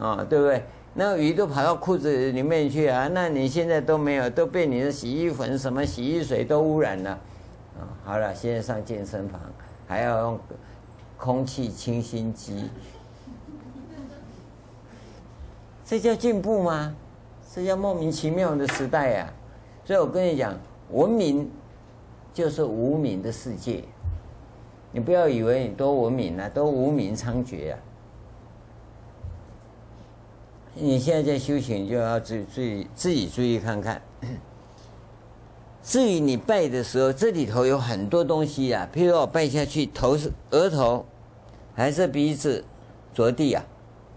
[0.00, 0.64] 啊，对不对？
[0.94, 7.10] 那鱼都跑到裤子里面去啊，那你现在都没有，都被你的洗衣粉、什么洗衣水都污染了，
[7.78, 9.40] 啊，好了，现在上健身房
[9.86, 10.40] 还要用
[11.16, 12.68] 空气清新机。
[15.90, 16.94] 这叫进步吗？
[17.52, 19.34] 这叫莫名其妙的时代呀、啊！
[19.84, 20.56] 所以我跟你讲，
[20.92, 21.50] 文明
[22.32, 23.82] 就是无明的世界。
[24.92, 27.78] 你不要以为你多文明了、啊，都无明猖獗啊！
[30.74, 34.00] 你现在在修行，就要注注意自己注意看看。
[35.82, 41.04] 至于你拜的时候，这里头有很多东西啊，譬如我拜下去，头是额头，
[41.74, 42.64] 还是鼻子
[43.12, 43.64] 着地啊，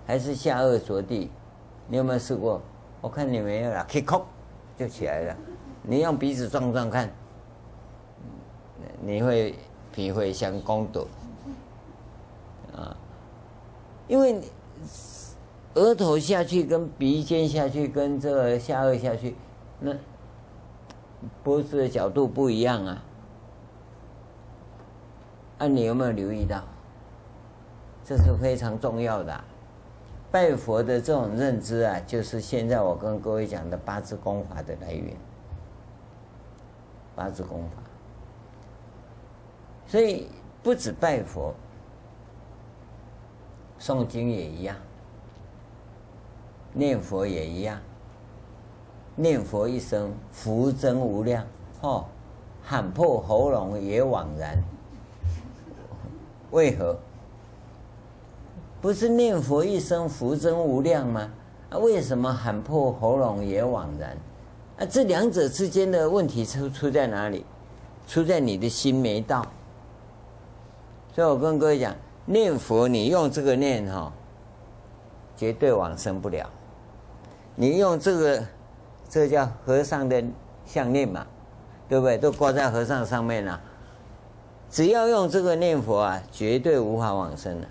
[0.05, 1.31] 还是下颚着地？
[1.87, 2.61] 你有没有试过？
[3.01, 4.23] 我看你没有了，kick off
[4.77, 5.35] 就起来了。
[5.81, 7.11] 你用鼻子撞撞看，
[9.01, 9.53] 你会
[9.91, 11.05] 体会像功德
[12.75, 12.95] 啊。
[14.07, 14.49] 因为你
[15.73, 19.35] 额头下去跟鼻尖下去跟这个下颚下去，
[19.79, 19.93] 那
[21.43, 23.03] 脖子的角度不一样啊。
[25.59, 26.63] 啊，你有没有留意到？
[28.05, 29.43] 这是非常重要的。
[30.33, 35.15] 拜佛的这种认知啊，就是现在我跟各位讲的八字功法的来源。
[37.15, 37.83] 八字功法，
[39.85, 40.27] 所以
[40.63, 41.53] 不止拜佛，
[43.79, 44.75] 诵经也一样，
[46.73, 47.79] 念佛也一样。
[49.15, 51.45] 念佛一声，福增无量，
[51.81, 52.07] 哦，
[52.63, 54.57] 喊破喉咙也枉然。
[56.49, 56.97] 为何？
[58.83, 61.31] 不是念佛一声福增无量吗？
[61.69, 64.09] 啊，为什么喊破喉咙也枉然？
[64.77, 67.45] 啊，这两者之间的问题出出在哪里？
[68.05, 69.41] 出在你的心没到。
[71.15, 74.11] 所以我跟各位讲，念佛你用这个念哈，
[75.37, 76.45] 绝对往生不了。
[77.55, 78.43] 你用这个，
[79.07, 80.21] 这叫和尚的
[80.65, 81.25] 项链嘛，
[81.87, 82.17] 对不对？
[82.17, 83.61] 都挂在和尚上面了。
[84.69, 87.67] 只要用这个念佛啊，绝对无法往生的，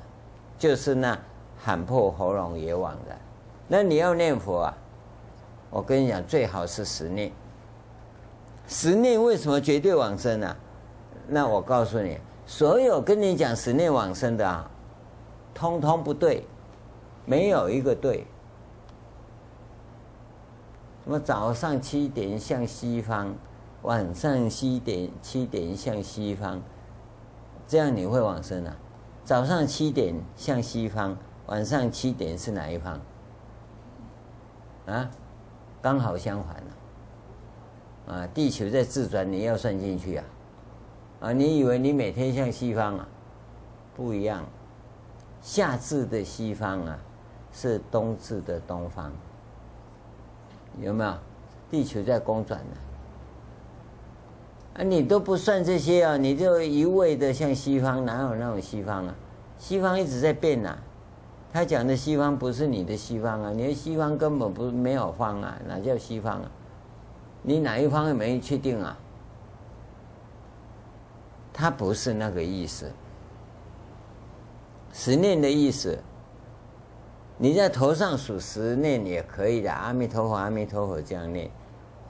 [0.63, 1.19] 就是那
[1.59, 3.19] 喊破喉咙也枉然。
[3.67, 4.79] 那你要念佛啊，
[5.71, 7.33] 我跟你讲，最好是十念。
[8.69, 10.57] 十念为什么绝对往生呢？
[11.27, 14.71] 那我告诉你，所有跟你讲十念往生的啊，
[15.53, 16.47] 通通不对，
[17.27, 18.25] 没有一个对。
[21.03, 23.35] 什么早上七点向西方，
[23.83, 26.63] 晚上七点七点向西方。
[27.67, 28.77] 这样你会往生啊？
[29.25, 33.01] 早上七点向西方，晚上七点是哪一方？
[34.87, 35.09] 啊，
[35.81, 38.15] 刚好相反啊！
[38.15, 40.25] 啊，地球在自转，你要算进去啊！
[41.21, 43.09] 啊，你以为你每天向西方啊？
[43.95, 44.45] 不一样，
[45.41, 46.99] 夏至的西方啊，
[47.53, 49.13] 是冬至的东方，
[50.81, 51.15] 有没有？
[51.71, 52.77] 地球在公转呢。
[54.75, 59.15] 啊你都不算这些啊，你就一味的向西方，哪有那种西方啊？
[59.59, 60.79] 西方一直在变呐、啊，
[61.53, 66.51] 他讲的西方不是你的西方啊，你的西方根本不没有方啊，哪叫西方啊？
[67.43, 68.97] 你哪一方也没确定啊？
[71.53, 72.91] 他不是那个意思，
[74.91, 75.99] 十念的意思，
[77.37, 81.51] 你在头上数十念也可以的，阿弥陀佛，阿弥陀佛这样念。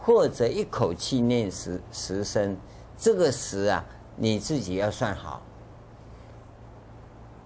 [0.05, 2.57] 或者一口气念十十声，
[2.99, 3.85] 这个十啊，
[4.17, 5.41] 你自己要算好。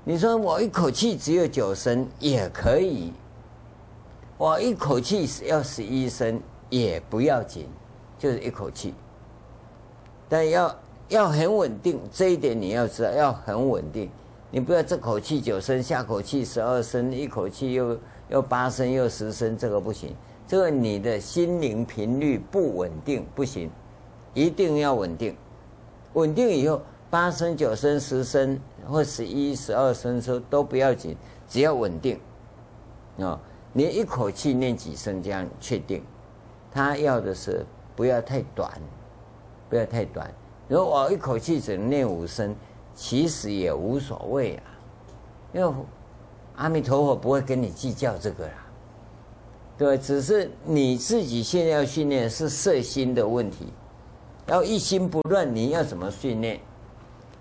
[0.05, 3.13] 你说我一口气只有九声也可以，
[4.39, 6.41] 我一口气要十一声
[6.71, 7.69] 也不要紧，
[8.19, 8.95] 就是一口气。
[10.29, 10.77] 但要
[11.09, 14.11] 要很稳定，这一点你要知道，要很稳定。
[14.51, 17.99] 你不要这口气九声，下口气十二声，一口气又
[18.31, 20.17] 又八声又十声，这个不行。
[20.47, 23.69] 这个你的心灵频率不稳定不行，
[24.33, 25.37] 一定要稳定。
[26.13, 26.81] 稳定以后，
[27.11, 31.17] 八声、九声、十声或十一、十二声说都不要紧，
[31.49, 32.21] 只要稳定。
[33.19, 33.41] 啊，
[33.73, 36.03] 你一口气念几声这样确定。
[36.71, 38.71] 他要的是不要太短，
[39.69, 40.33] 不要太短。
[40.69, 42.55] 如果我一口气只能念五声，
[42.95, 44.63] 其实也无所谓啊，
[45.53, 45.75] 因为
[46.55, 48.66] 阿弥陀佛不会跟你计较这个啦。
[49.79, 53.73] 对，只是你自己现在要训练是色心的问题，
[54.47, 56.59] 要一心不乱，你要怎么训练？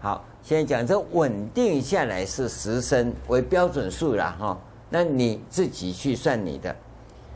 [0.01, 6.75] 好，现在讲这稳定下来是十声为标准数了哈，那你自己去算你的，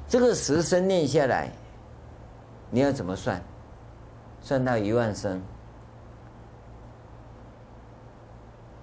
[0.08, 1.50] 这个十声念下来，
[2.70, 3.42] 你要怎么算？
[4.42, 5.42] 算到一万声，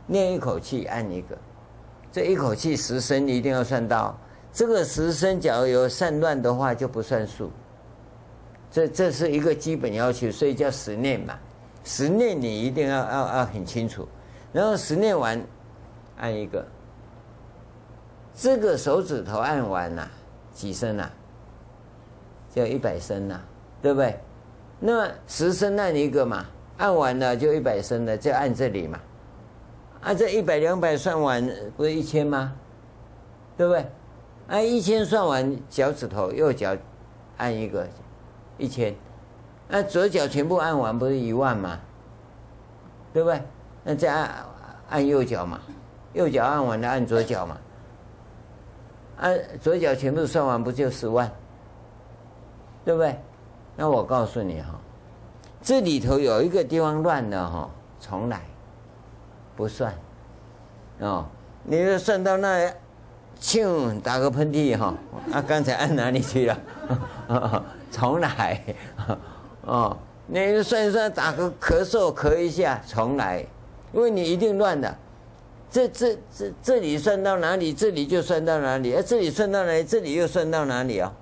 [0.06, 1.36] 念一口气按一个，
[2.10, 4.18] 这一口气十声一定要算到。
[4.56, 7.50] 这个十声，假如有散乱的话，就不算数。
[8.70, 11.38] 这这是一个基本要求，所以叫十念嘛。
[11.84, 14.08] 十念你一定要要要很清楚。
[14.54, 15.38] 然后十念完，
[16.16, 16.66] 按一个。
[18.34, 20.10] 这个手指头按完了，
[20.54, 21.10] 几声啊？
[22.54, 23.38] 就一百声了，
[23.82, 24.18] 对不对？
[24.80, 26.46] 那么十声按一个嘛，
[26.78, 28.98] 按完了就一百声了，就按这里嘛。
[30.00, 32.54] 按这一百两百算完，不是一千吗？
[33.54, 33.84] 对不对？
[34.48, 36.76] 按一千算完，脚趾头右脚
[37.36, 37.86] 按一个，
[38.58, 38.94] 一千。
[39.68, 41.80] 那左脚全部按完，不是一万吗？
[43.12, 43.42] 对不对？
[43.82, 44.46] 那再按
[44.90, 45.60] 按右脚嘛，
[46.12, 47.58] 右脚按完了按左脚嘛。
[49.18, 51.28] 按左脚全部算完，不就十万？
[52.84, 53.18] 对不对？
[53.74, 54.78] 那我告诉你哈，
[55.60, 58.42] 这里头有一个地方乱了哈，重来，
[59.56, 59.92] 不算。
[61.00, 61.26] 哦，
[61.64, 62.72] 你要算到那。
[63.38, 64.94] 请打个喷嚏哈，
[65.32, 66.58] 啊，刚才按哪里去了？
[67.92, 68.60] 重来，
[69.62, 69.96] 哦，
[70.26, 73.44] 你算一算，打个咳嗽咳一下，重来，
[73.92, 74.94] 因为你一定乱的。
[75.70, 81.12] 这这这这里算到哪里，这里就算到哪里，啊，这里算到哪里，这里又算到哪里啊？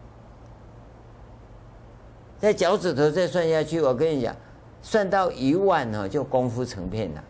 [2.39, 4.37] 在脚趾头再算下去，我跟你讲，
[4.83, 7.25] 算到一万哦，就功夫成片了。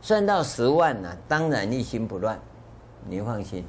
[0.00, 2.40] 算到十万呢，当然一心不乱，
[3.06, 3.64] 你放心，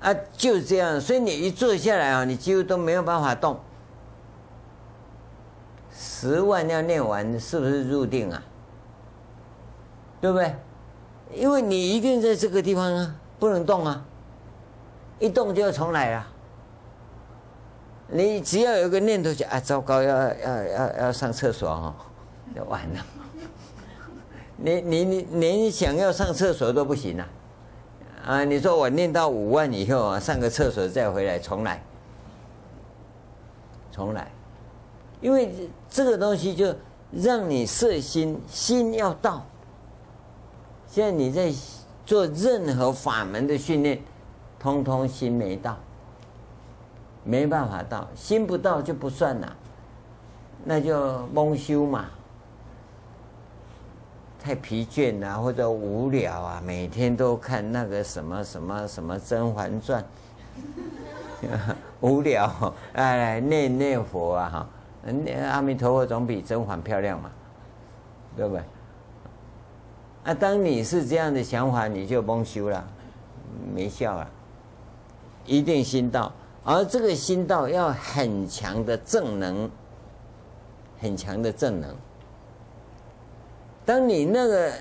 [0.00, 3.58] 啊，就是这样，所以你一坐下来啊，你几乎都没有办法动，
[5.92, 8.42] 十万要念完，是不是入定啊？
[10.20, 10.54] 对不对？
[11.34, 14.04] 因为你一定在这个地方啊，不能动啊，
[15.18, 16.26] 一动就要重来啊。
[18.08, 21.94] 你只要有一个念头就啊，糟糕，要要要要上厕所哦，
[22.54, 23.06] 就 完了。
[24.62, 27.26] 你你你连想要上厕所都不行啊！
[28.24, 31.82] 啊，你说我念到五万以后啊，上个厕所再回来重来，
[33.90, 34.30] 重来，
[35.20, 35.52] 因为
[35.88, 36.74] 这个东西就
[37.10, 39.44] 让你色心，心要到。
[40.86, 41.52] 现在你在
[42.04, 44.00] 做任何法门的训练，
[44.58, 45.76] 通通心没到，
[47.24, 49.56] 没办法到，心不到就不算了，
[50.64, 52.06] 那就蒙修嘛。
[54.42, 60.02] 太疲倦啊，或者无聊啊，每天都看那个什么什么什么《甄嬛传》，
[62.00, 62.50] 无聊，
[62.94, 67.30] 哎，念念佛啊，哈，念阿弥陀佛总比甄嬛漂亮嘛，
[68.34, 68.62] 对不对？
[70.24, 72.82] 啊，当你是这样的想法，你就蒙羞了，
[73.74, 74.26] 没效了，
[75.44, 76.32] 一定心到，
[76.64, 79.70] 而这个心到要很强的正能，
[80.98, 81.94] 很强的正能。
[83.90, 84.72] 当你那个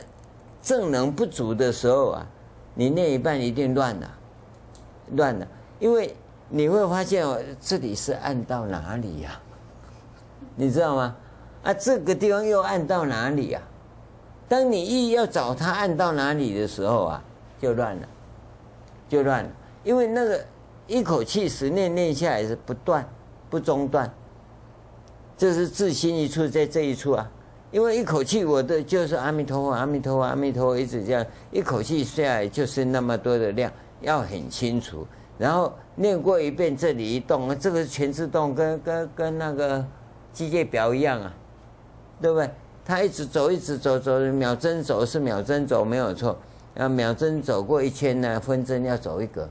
[0.61, 2.27] 正能不足的时候啊，
[2.75, 4.07] 你念一半一定乱了，
[5.15, 5.47] 乱了，
[5.79, 6.15] 因为
[6.47, 9.31] 你会发现哦，这里是按到哪里呀？
[10.55, 11.15] 你知道吗？
[11.63, 13.59] 啊，这个地方又按到哪里呀？
[14.47, 17.23] 当你一要找它按到哪里的时候啊，
[17.59, 18.07] 就乱了，
[19.09, 19.49] 就乱了，
[19.83, 20.45] 因为那个
[20.85, 23.03] 一口气十念念下来是不断
[23.49, 24.07] 不中断，
[25.35, 27.27] 这是自心一处在这一处啊。
[27.71, 35.05] 因为一口气，我的就是阿弥陀佛，阿弥陀佛，阿弥陀佛，一直这样一口气下来就是那么多的量，要很清楚。
[35.37, 39.85] 然后念过一遍，这里一动，这个全自动，跟跟跟那个
[40.33, 41.31] 机械表一样啊，
[42.19, 42.49] 对不对？
[42.83, 46.35] 它一直走，一直走，走秒针走是秒针走没有错，
[46.75, 49.47] 啊，秒针走过一圈呢，分针要走一格，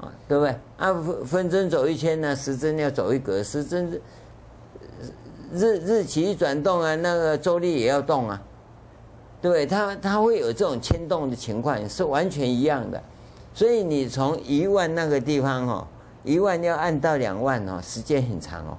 [0.00, 0.56] 啊，对不对？
[0.76, 4.00] 啊，分分针走一圈呢，时针要走一格，时针。
[5.52, 8.40] 日日期转动啊，那个周历也要动啊，
[9.42, 9.66] 对不对？
[9.66, 13.02] 它它会有这种牵动的情况，是完全一样的。
[13.52, 15.86] 所以你从一万那个地方哦，
[16.22, 18.78] 一万要按到两万哦，时间很长哦。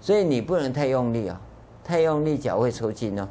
[0.00, 1.36] 所以你不能太用力哦，
[1.82, 3.28] 太用力脚会抽筋哦。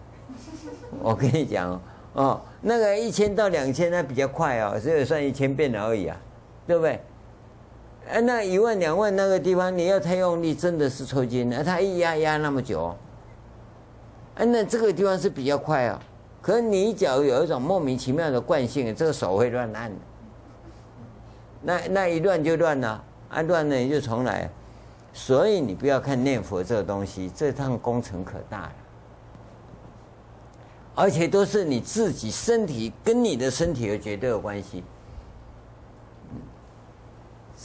[1.02, 1.82] 我跟你讲哦，
[2.14, 6.20] 哦，那个一千到两千那比较快哦，只有算一千遍而已啊，
[6.68, 7.00] 对不对？
[8.10, 11.50] 哎，那一万两万那个地方，你要太用力，真的是抽筋。
[11.50, 12.96] 那他一压压那么久，
[14.36, 16.02] 哎，那这个地方是比较快啊。
[16.42, 19.92] 可是你脚有一种莫名其妙的惯性，这个手会乱按。
[21.62, 24.50] 那那一乱就乱了，按乱了你就重来。
[25.14, 28.74] 所以你不要看念佛这个东西，这趟工程可大了，
[30.96, 34.84] 而且都是你自己身体跟你的身体有绝对的关系。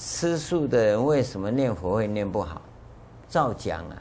[0.01, 2.63] 吃素的人为什么念佛会念不好？
[3.29, 4.01] 照讲啊，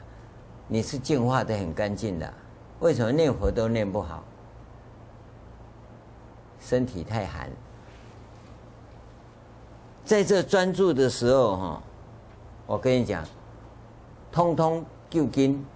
[0.68, 2.34] 你是净化的很干净的，
[2.78, 4.22] 为什么念佛都念不好？
[6.60, 7.50] 身体太寒。
[10.04, 11.82] 在这专注的时候，哈，
[12.64, 13.24] 我跟你讲，
[14.30, 15.66] 通通揪筋，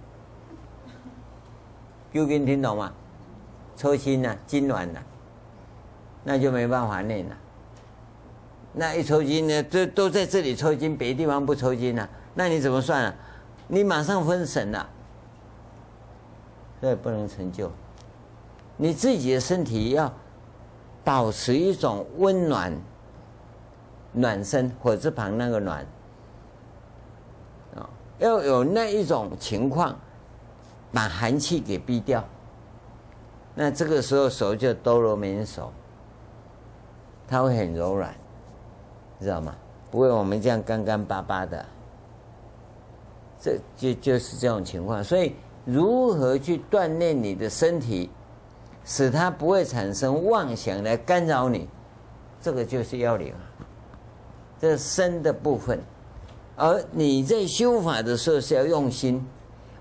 [2.13, 2.93] 揪筋听懂吗？
[3.75, 5.03] 抽筋了，痉挛了，
[6.23, 7.37] 那就没办法念了。
[8.73, 13.15] 那一抽筋呢，都都在这里抽筋，别的地方不抽筋呢，那你怎么算啊？
[13.67, 14.89] 你马上分神了，
[16.81, 17.71] 所以不能成就。
[18.75, 20.11] 你自己的身体要
[21.03, 22.75] 保持一种温暖、
[24.11, 25.85] 暖身，火字旁那个暖
[27.75, 29.95] 啊，要有那一种情况，
[30.91, 32.23] 把寒气给逼掉。
[33.53, 35.71] 那这个时候手就哆罗棉手，
[37.27, 38.11] 它会很柔软。
[39.23, 39.55] 知道吗？
[39.89, 41.65] 不会，我们这样干干巴巴的，
[43.39, 45.03] 这就就是这种情况。
[45.03, 48.09] 所以，如何去锻炼你的身体，
[48.83, 51.69] 使它不会产生妄想来干扰你，
[52.41, 53.39] 这个就是要领啊。
[54.59, 55.79] 这是身的部分，
[56.55, 59.25] 而你在修法的时候是要用心，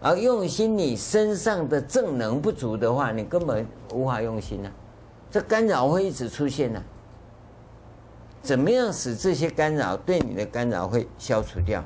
[0.00, 4.70] 而用心你身上的正能不足的话，你根本无法用心啊。
[5.30, 6.82] 这干扰会一直出现啊。
[8.42, 11.82] 怎么样使这些干扰对你的干扰会消除掉？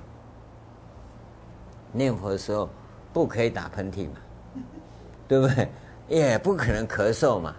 [1.92, 2.68] 念佛的时候
[3.12, 4.16] 不可以打喷嚏嘛，
[5.28, 5.68] 对不对？
[6.08, 7.54] 也不可能咳嗽嘛，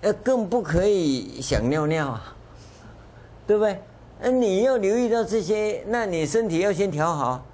[0.00, 2.34] 呃，更不可以想尿尿啊，
[3.46, 3.80] 对不对？
[4.18, 7.44] 那你要留意到这些，那你身体要先调好，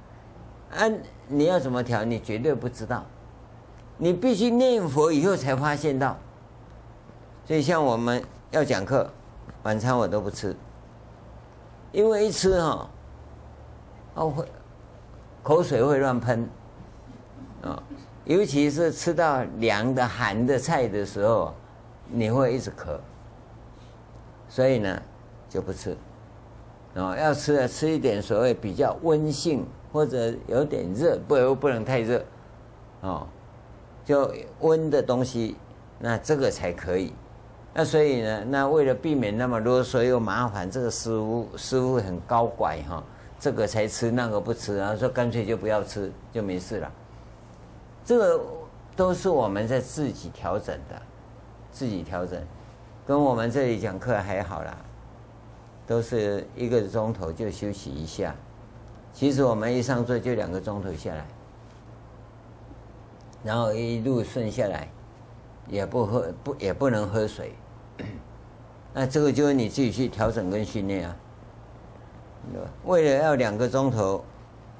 [0.77, 0.89] 啊，
[1.29, 2.05] 你要怎么调？
[2.05, 3.05] 你绝对不知道，
[3.97, 6.17] 你必须念佛以后才发现到。
[7.45, 8.23] 所以像我们
[8.53, 9.11] 要讲课，
[9.65, 10.55] 晚餐我都不吃，
[11.91, 12.89] 因为一吃哈，
[14.15, 14.45] 哦会
[15.43, 16.49] 口水会乱喷，
[17.63, 17.83] 啊，
[18.25, 21.53] 尤其是吃到凉的寒的菜的时候，
[22.09, 22.97] 你会一直咳，
[24.49, 25.03] 所以呢
[25.49, 25.97] 就不吃，
[26.95, 29.67] 啊，要吃的吃一点所谓比较温性。
[29.93, 32.25] 或者有点热，不不能太热，
[33.03, 33.27] 哦，
[34.07, 35.55] 就温的东西，
[35.99, 37.13] 那这个才可以。
[37.75, 43.03] 那所以呢，那为了避免那么啰嗦又麻烦，这个师傅师傅很高拐哈、哦，
[43.41, 46.93] 这个才吃，那个不吃，然后说干脆就不要吃，就没事了。
[48.05, 48.41] 这个
[48.95, 51.01] 都是我们在自己调整的，
[51.71, 52.39] 自己调整，
[53.07, 54.77] 跟我们这里讲课还好啦，
[55.87, 58.35] 都是一个钟头就休息一下。
[59.15, 61.27] 其实我们一上座就两个钟头下来，
[63.43, 64.89] 然后一路顺下来，
[65.69, 67.55] 也不喝不也不能喝水，
[68.95, 71.17] 那这个就是你自己去调整跟训练啊。
[72.85, 74.25] 为了要两个钟头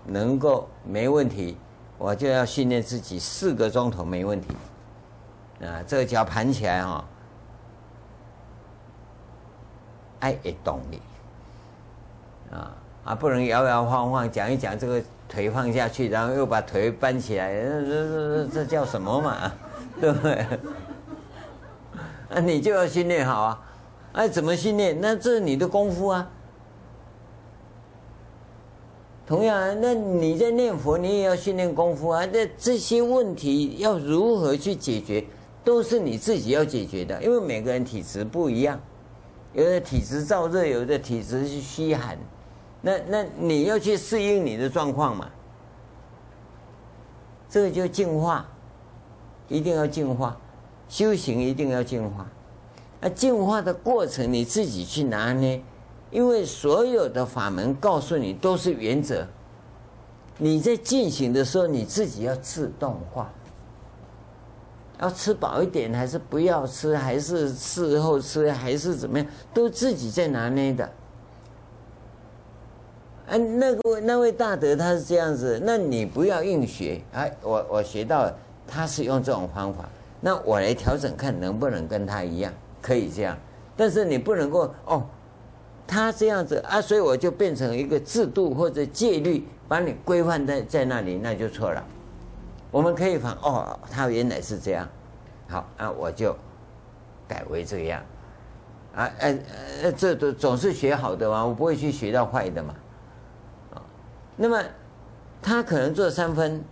[0.05, 1.57] 能够没问题，
[1.97, 4.49] 我就要训练自己四个钟头没问题。
[5.65, 7.05] 啊，这个脚盘起来哈、哦，
[10.21, 11.01] 爱会动力
[12.51, 12.75] 啊。
[13.05, 19.53] 啊，不能摇摇晃晃讲一讲这个腿放下去，然后又把腿搬起来，这这这这叫什么嘛？
[20.01, 20.47] 对不对？
[22.35, 23.63] 那你就要训练好啊！
[24.13, 25.01] 哎，怎么训练？
[25.01, 26.31] 那这是你的功夫啊。
[29.27, 32.25] 同样，那你在念佛，你也要训练功夫啊。
[32.27, 35.25] 那这些问题要如何去解决，
[35.65, 38.79] 都是你自己要解决的，因为每个人体质不一样，
[39.55, 42.19] 有的体质燥热，有的体质是虚寒。
[42.83, 45.31] 那那你要去适应你的状况嘛？
[47.49, 48.47] 这个就净化，
[49.49, 50.37] 一定要净化，
[50.93, 52.27] 修行一定要净化。
[53.01, 55.59] 那净化的过程你自己去拿捏，
[56.11, 59.27] 因为所有的法门告诉你都是原则。
[60.37, 63.33] 你在进行的时候，你自己要自动化。
[65.01, 70.93] 要吃饱一点，还是不要吃，还是事后吃，还是怎么样，都自己在拿捏的。
[73.29, 77.01] 哎，那个那位大德他是这样子，那你不要硬学。
[77.15, 79.89] 哎，我我学到了他是用这种方法，
[80.25, 83.37] 那我来调整看能不能跟他一样，可以这样。
[83.77, 85.05] 但是你不能够哦，
[85.87, 91.85] 他这样子啊，所以我就变成一个制度或者戒律，把你规范在在那里，那就错了。
[92.71, 94.89] 我们可以反哦，他原来是这样，
[95.49, 96.37] 好啊，我就
[97.27, 98.01] 改为这样。
[98.95, 99.39] 啊，哎，
[99.83, 102.75] 呃，这都总是学好的嘛，我不会去学到坏的嘛。
[103.75, 103.83] 啊
[104.37, 104.63] 那么，
[105.43, 106.63] 他可能做三分，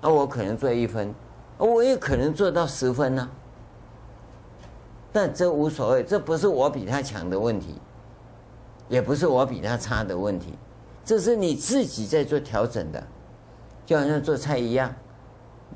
[0.00, 1.14] 而我可能做一分，
[1.66, 3.28] 我也可能做到十分呢。
[5.12, 7.80] 但这无所谓，这不是我比他强的问题，
[8.88, 10.54] 也不是我比他差的问题，
[11.04, 13.06] 这是你自己在做调整的，
[13.84, 14.92] 就好像做菜一样，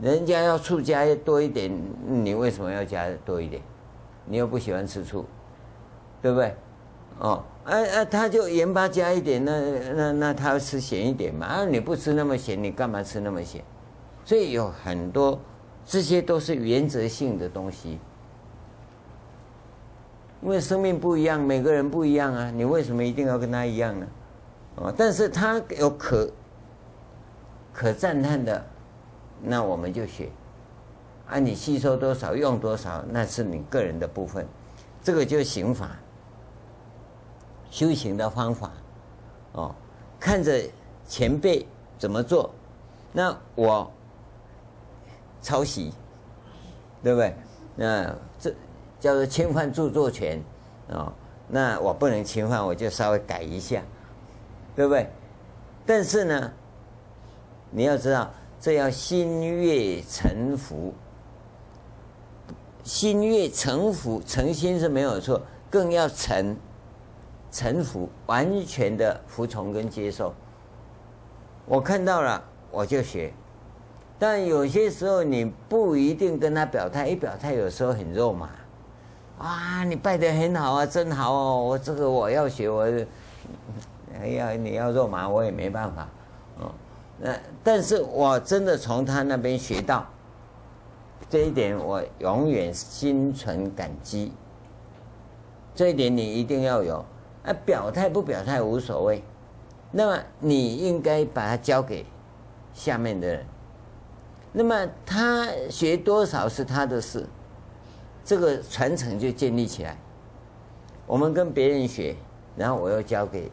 [0.01, 1.71] 人家要醋加多一点，
[2.07, 3.63] 你为什么要加多一点？
[4.25, 5.25] 你又不喜欢吃醋，
[6.21, 6.55] 对不对？
[7.19, 7.45] 哦。
[7.65, 9.53] 哎哎，他就盐巴加一点，那
[9.93, 11.47] 那那他要吃咸一点嘛？
[11.47, 13.63] 啊，你不吃那么咸，你干嘛吃那么咸？
[14.25, 15.39] 所以有很多，
[15.87, 17.99] 这些都是原则性的东西。
[20.43, 24.07] 因为生命不一样，每个人不一样啊，你为什么一定要跟他一样呢？
[24.75, 26.31] 哦，但是他有可
[27.73, 28.65] 可赞叹的，
[29.41, 30.29] 那我们就学。
[31.27, 34.47] 啊，你吸收多少，用多少，那是你个人的部分。
[35.03, 35.97] 这个就是行法。
[37.69, 38.71] 修行的方法，
[39.53, 39.75] 哦，
[40.21, 40.63] 看着
[41.07, 41.67] 前辈
[41.99, 42.55] 怎么做，
[43.13, 43.91] 那我
[45.47, 45.93] 抄袭，
[47.05, 47.33] 对不对？
[47.77, 48.53] 那这
[48.99, 50.43] 叫做侵犯著作权，
[50.89, 51.13] 哦，
[51.47, 53.81] 那我不能侵犯，我就稍微改一下，
[54.75, 55.09] 对不对？
[55.87, 56.53] 但是呢，
[57.71, 58.29] 你要知道，
[58.61, 60.93] 这要心悦诚服，
[62.83, 65.41] 心悦诚服，诚心是没有错，
[65.71, 66.57] 更要诚。
[67.53, 70.35] 诚服，完全的服从跟接受。
[71.67, 72.43] 我看到了，
[72.73, 73.33] 我就学。
[74.19, 78.49] 但有些时候你不一定跟他表态，一表态有时候很肉麻。
[79.39, 81.63] 啊，你拜得很好啊，真好哦！
[81.63, 82.83] 我这个我要学，我
[84.19, 86.09] 哎呀，你要肉麻我也没办法。
[86.59, 86.73] 哦，
[87.21, 90.07] 那但是我真的从他那边学到
[91.29, 94.33] 这一点，我永远心存感激。
[95.75, 97.05] 这一点你一定要有。
[97.45, 99.23] 啊，表态不表态无所谓，
[99.93, 102.07] 那么你应该把它交给
[102.73, 103.47] 下面的人。
[104.59, 107.27] 那么他学多少是他的事，
[108.25, 109.99] 这个传承就建立起来。
[111.07, 112.17] 我们跟别人学，
[112.57, 113.53] 然后我又交给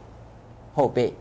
[0.74, 1.14] 后辈，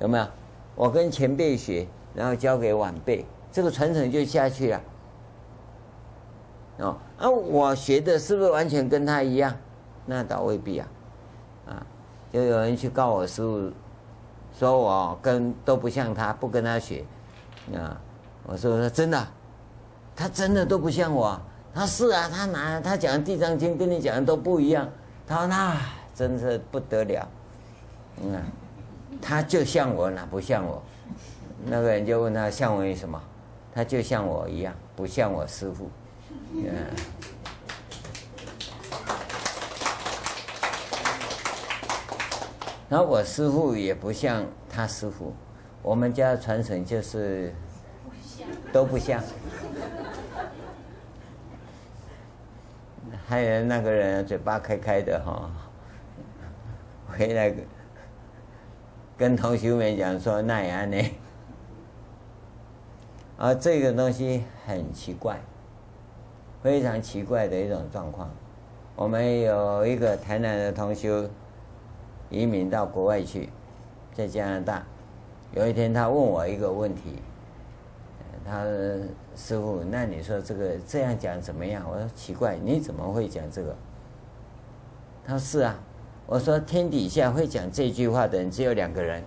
[0.00, 0.26] 有没有？
[0.74, 4.80] 我跟前辈学，然后交给晚辈，这个传承就下去了。
[6.80, 9.56] 哦，啊，我学的是不是完全跟他一样？
[10.04, 10.88] 那倒未必啊，
[11.68, 11.86] 啊，
[12.30, 13.72] 就有人去告我师父，
[14.58, 17.02] 说我跟都不像他，不跟他学，
[17.74, 17.98] 啊。
[18.50, 19.28] 我说：“真的，
[20.16, 21.40] 他真的都不像我。
[21.72, 24.88] 他是啊，他拿他讲的《地藏经》跟你讲的都不一样。
[25.24, 25.76] 他说那
[26.16, 27.28] 真是不得了，
[28.20, 28.42] 嗯，
[29.22, 30.82] 他就像我，哪不像我？
[31.64, 33.22] 那个人就问他像我为什么？
[33.72, 35.88] 他就像我一样，不像我师父。
[36.52, 36.74] 嗯，
[42.88, 45.32] 然后我师父也不像他师父。
[45.82, 47.54] 我们家传承就是。”
[48.72, 49.22] 都不像，
[53.26, 55.50] 还有那个人嘴巴开开的哈，
[57.08, 57.52] 回来
[59.16, 60.96] 跟同学们讲说那样呢，
[63.38, 65.40] 啊，这个东西很奇怪，
[66.62, 68.30] 非常奇怪的一种状况。
[68.94, 71.28] 我们有一个台南的同学
[72.28, 73.48] 移民到国外去，
[74.14, 74.84] 在加拿大，
[75.52, 77.16] 有一天他问我一个问题。
[78.50, 78.64] 他
[79.36, 81.86] 师傅，那你说这个这样讲怎么样？
[81.88, 83.76] 我说奇怪，你怎么会讲这个？
[85.24, 85.78] 他说是啊。
[86.26, 89.22] 我说天底下会讲这句话的人只有两个人。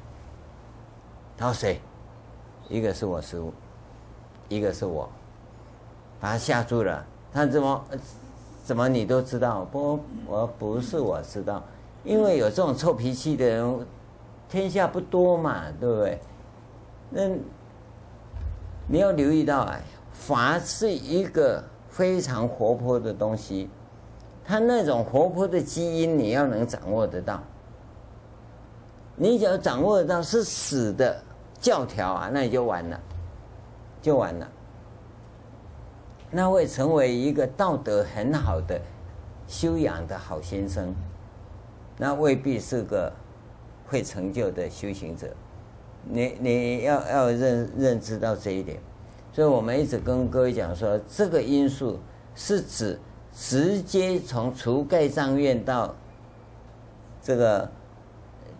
[1.38, 1.80] 他说谁？
[2.68, 3.54] 一个是我师傅，
[4.50, 5.10] 一个是我。
[6.20, 7.06] 把他吓住了。
[7.32, 7.86] 他怎么
[8.66, 9.64] 怎么你都知道？
[9.66, 11.64] 不，我不是我知道，
[12.04, 13.88] 因为有这种臭脾气的人，
[14.50, 16.20] 天下不多嘛，对不对？
[17.10, 17.22] 那。
[18.88, 19.80] 你要留意到，啊，
[20.12, 23.70] 法是一个非常活泼的东西，
[24.44, 27.42] 它那种活泼的基因，你要能掌握得到。
[29.16, 31.22] 你只要掌握得到是死的
[31.60, 33.00] 教条啊，那你就完了，
[34.02, 34.48] 就完了。
[36.30, 38.82] 那会成为一个道德很好的
[39.48, 40.94] 修养的好先生，
[41.98, 43.14] 那未必是个
[43.88, 45.28] 会成就的修行者。
[46.06, 48.80] 你你要要认认知到这一点，
[49.32, 52.00] 所以我们一直跟各位讲说，这个因素
[52.36, 53.00] 是指
[53.34, 55.96] 直接从除盖障院到
[57.22, 57.72] 这个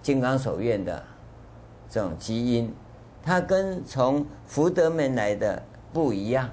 [0.02, 1.04] 金刚手院的
[1.90, 2.74] 这种基因，
[3.22, 6.50] 它跟从福德门来的不一样，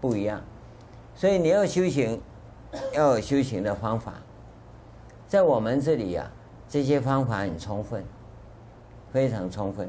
[0.00, 0.42] 不一样。
[1.14, 2.20] 所以你要修行，
[2.92, 4.14] 要有修行的方法，
[5.26, 6.30] 在我们这里啊，
[6.68, 8.04] 这些方法很充分。
[9.12, 9.88] 非常充分，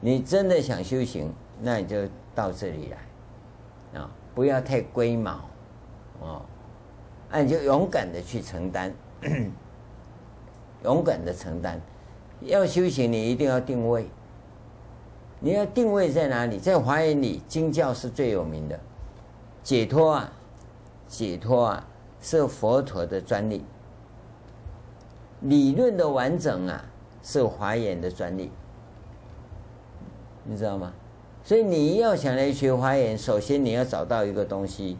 [0.00, 1.96] 你真的想修行，那你就
[2.34, 5.40] 到这里来，啊，不要太龟毛，
[6.20, 6.42] 哦，
[7.30, 8.92] 那你就勇敢的去承担，
[10.84, 11.80] 勇敢的承担。
[12.40, 14.06] 要修行，你一定要定位。
[15.40, 16.58] 你要定位在哪里？
[16.58, 18.78] 在华严里，经教是最有名的，
[19.62, 20.32] 解脱啊，
[21.06, 21.86] 解脱啊，
[22.20, 23.64] 是佛陀的专利，
[25.40, 26.84] 理论的完整啊。
[27.24, 28.52] 是华严的专利，
[30.44, 30.92] 你知道吗？
[31.42, 34.98] 所以你要想来学华严，首先你要找到一个东西，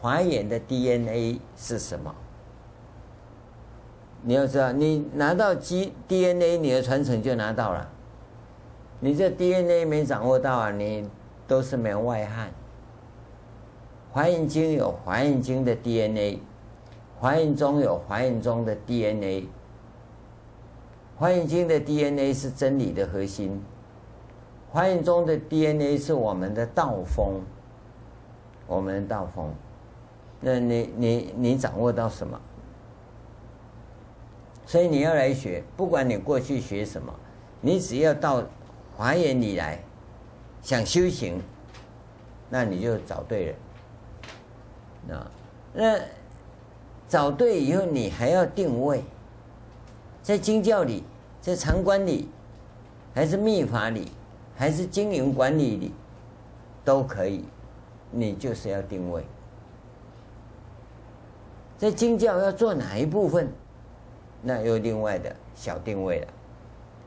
[0.00, 2.14] 华严的 DNA 是什么？
[4.22, 7.88] 你要知道，你拿到基 DNA，你的传承就拿到了。
[9.00, 11.08] 你这 DNA 没掌握到啊，你
[11.46, 12.50] 都是门外汉。
[14.12, 16.40] 华严经有华严经的 DNA，
[17.18, 19.46] 华严中有华严中的 DNA。
[21.20, 23.62] 华严经的 DNA 是真理的核心，
[24.72, 27.42] 华严中的 DNA 是我们的道风，
[28.66, 29.52] 我们的道风。
[30.40, 32.40] 那你你你掌握到什么？
[34.64, 37.14] 所以你要来学，不管你过去学什么，
[37.60, 38.42] 你只要到
[38.96, 39.78] 华严里来，
[40.62, 41.38] 想修行，
[42.48, 43.54] 那你就找对人。
[45.06, 45.26] 那
[45.74, 46.00] 那
[47.06, 49.04] 找对以后，你还要定位。
[50.22, 51.02] 在经教里，
[51.40, 52.28] 在禅观里，
[53.14, 54.08] 还是密法里，
[54.56, 55.92] 还是经营管理里，
[56.84, 57.44] 都可以。
[58.10, 59.24] 你就是要定位。
[61.78, 63.48] 在经教要做哪一部分，
[64.42, 66.26] 那又另外的小定位了。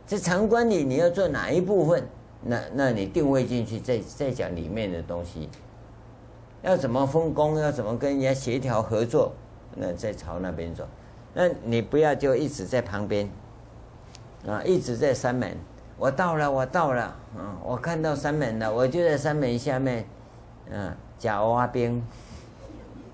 [0.06, 2.08] 在禅观里你要做哪一部分，
[2.42, 5.50] 那那你定位进去，再再讲里面的东西。
[6.62, 9.34] 要怎么分工，要怎么跟人家协调合作，
[9.76, 10.88] 那再朝那边走。
[11.34, 13.30] 那你不要就一直在旁边，
[14.48, 15.56] 啊，一直在山门。
[15.98, 20.06] 我到了，我到了，嗯，我看到山门了，我就在山门下面，
[20.70, 22.04] 嗯，假挖冰，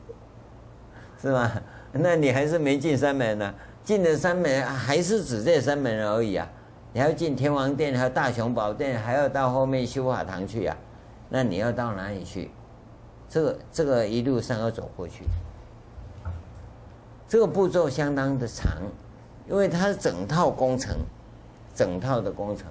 [1.22, 1.62] 是吧？
[1.92, 3.54] 那你还是没进山门呢，
[3.84, 6.48] 进了山门还是只在山门而已啊，
[6.94, 10.78] 你还要进天王殿，和大雄宝殿，还要到后面修法堂去啊，
[11.30, 12.50] 那你要到哪里去？
[13.28, 15.26] 这个这个一路上要走过去。
[17.28, 18.72] 这个步骤相当的长，
[19.48, 20.96] 因为它是整套工程，
[21.80, 22.68] 整套的工程，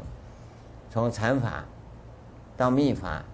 [0.91, 1.65] 从禅法
[2.59, 3.25] 到密法，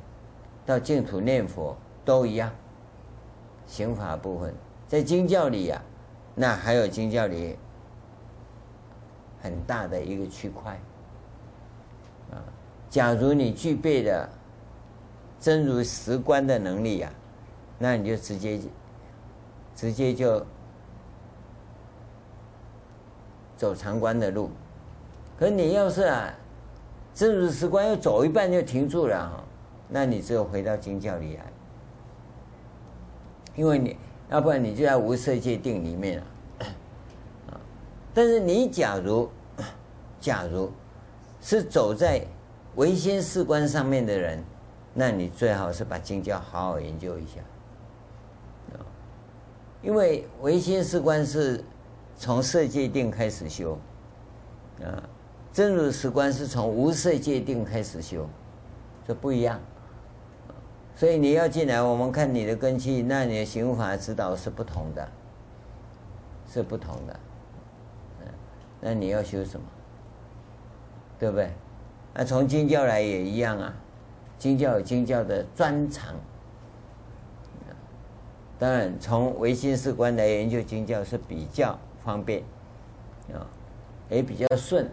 [0.64, 2.49] 到净土念佛都一样。
[3.66, 4.55] 行法部分
[4.87, 5.83] 在经教里呀、
[6.37, 7.57] 那还有经教里
[9.43, 10.79] 很大的一个区块
[12.31, 12.39] 啊。
[12.89, 14.29] 假如你具备了
[15.41, 17.11] 真如实观的能力呀、
[17.81, 18.61] 那你就直接
[19.75, 20.47] 直接就。
[23.57, 24.51] 走禅观的路，
[25.39, 26.32] 可你要是啊，
[27.14, 29.45] 真如实观又走一半就停住了哈，
[29.89, 31.45] 那你只有回到经教里来，
[33.55, 33.97] 因为你
[34.30, 36.24] 要不然你就在无色界定里面了，
[37.51, 37.61] 啊，
[38.14, 39.28] 但是你假如
[40.20, 40.70] 假如
[41.41, 42.24] 是走在
[42.76, 44.43] 唯心识观上面的人，
[44.95, 47.41] 那你最好是把经教好好研究一下，
[49.82, 51.64] 因为唯心识观是。
[52.16, 53.76] 从色界定开始修，
[54.80, 55.03] 啊，
[55.55, 58.28] 真如实观是从无色界定开始修，
[59.07, 59.61] 这不一样。
[60.96, 65.09] 所以你要进来，我们看你的根器，那你的行法指导是不同的，
[66.52, 67.20] 是不同的。
[68.80, 69.64] 那你要修什么？
[71.20, 71.52] 对不对？
[72.12, 73.72] 那从经教来也一样啊，
[74.36, 76.16] 经教有经教的专长。
[78.59, 81.78] 当然，从唯心识观来研究经教是比较。
[82.05, 82.42] 方便，
[83.32, 83.46] 啊，
[84.11, 84.90] 也比较顺。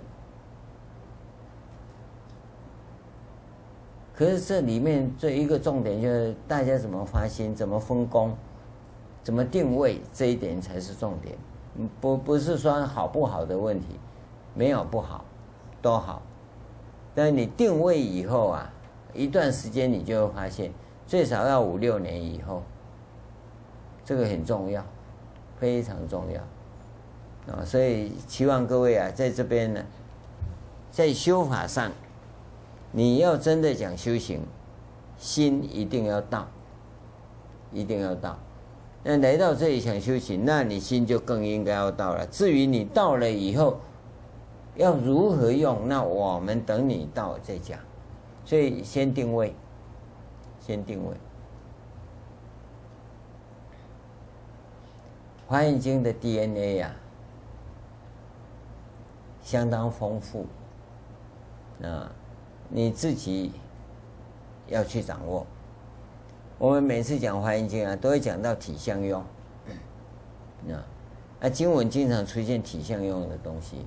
[4.13, 8.35] 可是这里面这一个重点就是大家怎么发心、怎么分工、
[9.23, 11.35] 怎么定位，这一点才是重点。
[12.01, 13.87] 不不是说好不好的问题，
[14.53, 15.23] 没有不好，
[15.81, 16.21] 都好。
[17.15, 18.71] 但你定位以后啊，
[19.13, 20.71] 一段时间你就会发现，
[21.07, 22.61] 最少要五六年以后，
[24.03, 24.85] 这个很重要，
[25.57, 26.41] 非常重要。
[27.53, 29.83] 啊，所以期望各位啊，在这边呢，
[30.91, 31.91] 在修法上，
[32.91, 34.41] 你要真的讲修行，
[35.17, 36.47] 心一定要到，
[37.71, 38.37] 一定要到。
[39.03, 42.25] 那来到这里想修行，那你心就更应该要到了。
[42.27, 43.79] 至于你到了以后，
[44.75, 47.79] 要如何用，那我们等你到再讲。
[48.45, 49.55] 所以先定位，
[50.59, 51.13] 先定位。
[55.47, 56.99] 《华严经》的 DNA 呀、啊。
[59.43, 60.45] 相当丰富，
[61.83, 62.11] 啊，
[62.73, 63.51] 你自己
[64.67, 65.45] 要去掌握。
[66.57, 69.21] 我们每次讲《华严经》啊，都会讲到体相用，
[70.69, 70.79] 啊，
[71.39, 73.85] 那经文经常出现体相用的东西，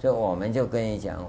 [0.00, 1.24] 所以我们就跟你讲。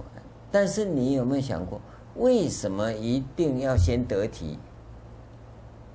[0.51, 1.80] 但是你有没有想过，
[2.16, 4.57] 为什么一定要先得体？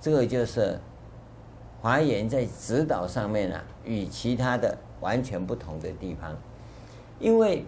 [0.01, 0.79] 这个就是
[1.81, 6.37] 华严在指导上面啊，与其他的完全不同的地方。
[7.19, 7.65] 因为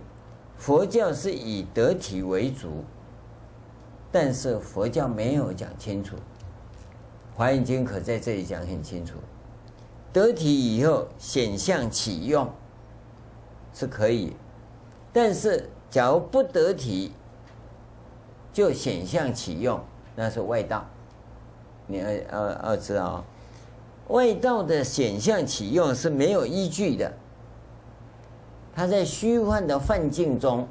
[0.63, 2.85] 佛教是以得体为主，
[4.13, 6.15] 但是佛教没有讲清楚，
[7.35, 9.17] 《华严经》可在这里讲很清楚。
[10.13, 12.49] 得体以后显相起用
[13.75, 14.37] 是可以，
[15.13, 17.11] 但是假如不得体
[18.53, 19.81] 就显相起用，
[20.15, 20.87] 那是外道。
[21.89, 23.25] 你要要要知道，
[24.11, 27.13] 外道的显相起用是没有依据的。
[28.75, 30.67] 他在虚幻的幻境中，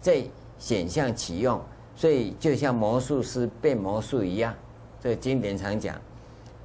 [0.00, 0.22] 在
[0.58, 1.60] 显象启用，
[1.96, 4.54] 所以就像魔术师变魔术一样，
[5.00, 5.96] 这个经典常讲。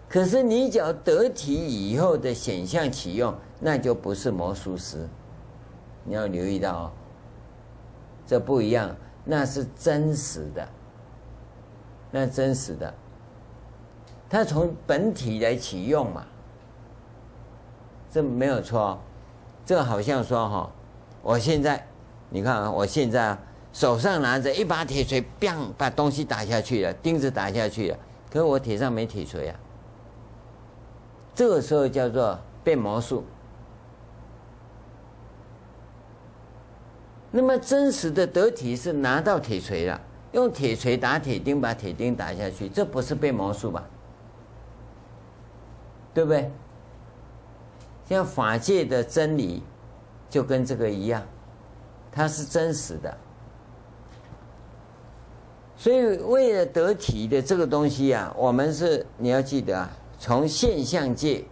[0.08, 5.08] 可是你只要得体以后的显象启用，那就不是魔术师。
[6.04, 6.92] 你要留意到哦，
[8.26, 10.68] 这不一样，那是真实的，
[12.10, 12.94] 那真实的，
[14.28, 16.26] 他从本体来启用嘛，
[18.12, 19.00] 这没有错。
[19.70, 20.72] 这好像说哈，
[21.22, 21.88] 我现在，
[22.32, 23.38] 你看啊，我现在
[23.72, 27.98] 手上拿着一把铁锤，砰，把东西打下去了，钉子打下去了。
[28.32, 29.56] 可是我铁上没铁锤啊。
[31.36, 33.24] 这个时候叫做变魔术。
[37.30, 40.02] 那么真实的得体是拿到铁锤了，
[40.32, 43.86] 用铁锤打铁钉，把铁钉打下去，这不是变魔术吧？
[46.12, 46.52] 对不对？
[48.10, 49.62] 像法界的真理，
[50.30, 51.24] 就跟这个一样，
[52.12, 53.16] 它是真实的，
[55.78, 61.46] 所以为了得体的这个东西啊，我们是你要记得啊，从现象界，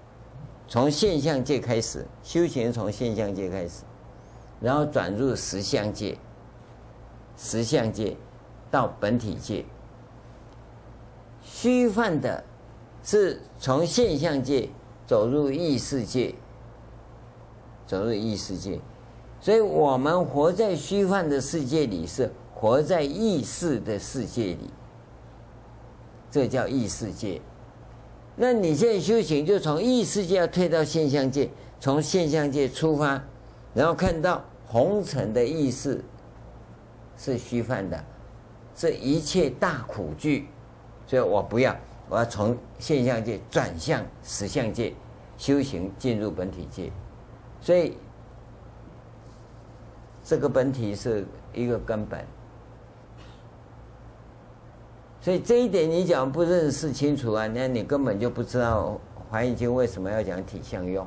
[0.68, 3.84] 从现象界开始修行，从现象界开始，
[4.60, 6.18] 然后转入实相界，
[7.38, 8.18] 实相界
[8.72, 9.64] 到本体界。
[11.44, 12.44] 虚幻的，
[13.04, 14.68] 是从现象界
[15.06, 16.36] 走入意识界，
[17.88, 18.80] 走入异世界，
[19.40, 24.70] 所以我们活在虚幻的世界里，是活在意识的世界里，
[26.30, 27.42] 这叫异世界。
[28.36, 33.24] 那你现在修行，就从异世界要退到现象界，从现象界出发，
[33.74, 36.04] 然后看到红尘的意识
[37.18, 38.04] 是虚幻的，
[38.76, 40.50] 这一切大苦具。
[41.08, 41.74] 所以我不要，
[42.10, 44.94] 我要从现象界转向实相界
[45.38, 46.92] 修行，进入本体界。
[47.62, 47.98] 所以
[50.24, 52.26] 这个本体是一个根本。
[55.22, 59.00] 所以这一点你讲不认识清楚啊，那你根本就不知道
[59.30, 61.06] 《华严经》为什么要讲体相用。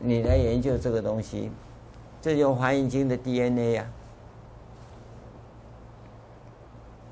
[0.00, 1.52] 你来研究这个东西，
[2.20, 3.86] 这就《华严经》的 DNA 呀、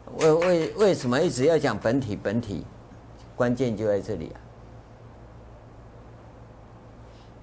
[0.06, 0.18] 啊。
[0.18, 2.66] 为为为什么一直要讲本体本体？
[3.36, 4.40] 关键就在这里啊！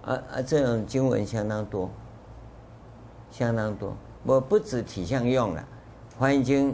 [0.07, 1.89] 啊啊，这种经文相当多，
[3.29, 3.93] 相当多。
[4.23, 5.61] 我不止体相用了，
[6.19, 6.73] 《华严经》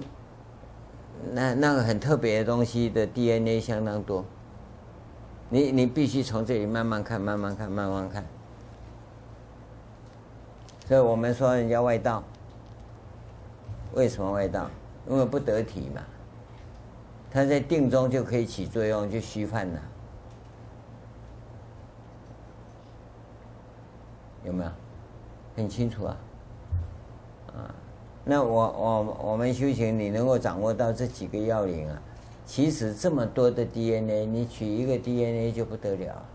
[1.33, 4.23] 那那个很特别的东西的 DNA 相当多。
[5.49, 8.23] 你你必须从这里慢慢看，慢慢看，慢慢看。
[10.87, 12.23] 所以我们说人家外道，
[13.93, 14.69] 为什么外道？
[15.09, 16.01] 因为不得体嘛，
[17.31, 19.81] 他在定中就可以起作用，就虚幻了，
[24.43, 24.71] 有没有？
[25.55, 26.17] 很清楚啊，
[27.49, 27.75] 啊，
[28.25, 32.01] 那我我我们修行，你能够掌握到这几个要领啊，
[32.43, 36.25] 其实这么多的 DNA，你取一个 DNA 就不得了，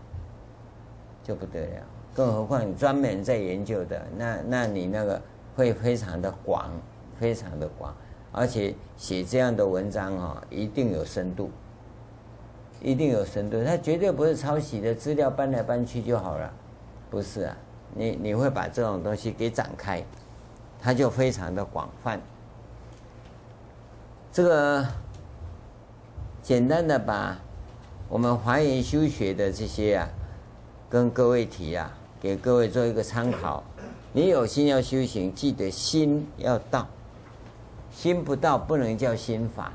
[1.21, 1.83] 就不得了，
[2.15, 5.21] 更何况你专门在研究的，那那你那个
[5.53, 6.71] 会非常的广，
[7.19, 7.93] 非常的广。
[8.31, 11.49] 而且写这样的文章啊，一定有深度，
[12.81, 13.61] 一定有深度。
[13.65, 16.53] 他绝对不是抄袭的资料搬来搬去就好了，
[17.09, 17.57] 不是啊？
[17.95, 20.03] 你你会把这种东西给展开，
[20.81, 22.21] 它就非常的广泛。
[24.31, 24.85] 这个
[26.41, 27.37] 简单的把
[28.07, 30.09] 我们华严修学的这些啊，
[30.89, 33.63] 跟各位提啊，给各位做一个参考。
[34.13, 36.87] 你有心要修行，记得心要到。
[37.91, 39.71] 心不到，不能叫心法。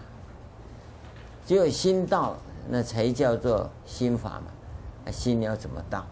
[1.46, 2.36] 只有心到，
[2.68, 5.10] 那才叫做心法嘛。
[5.12, 6.06] 心要怎么到？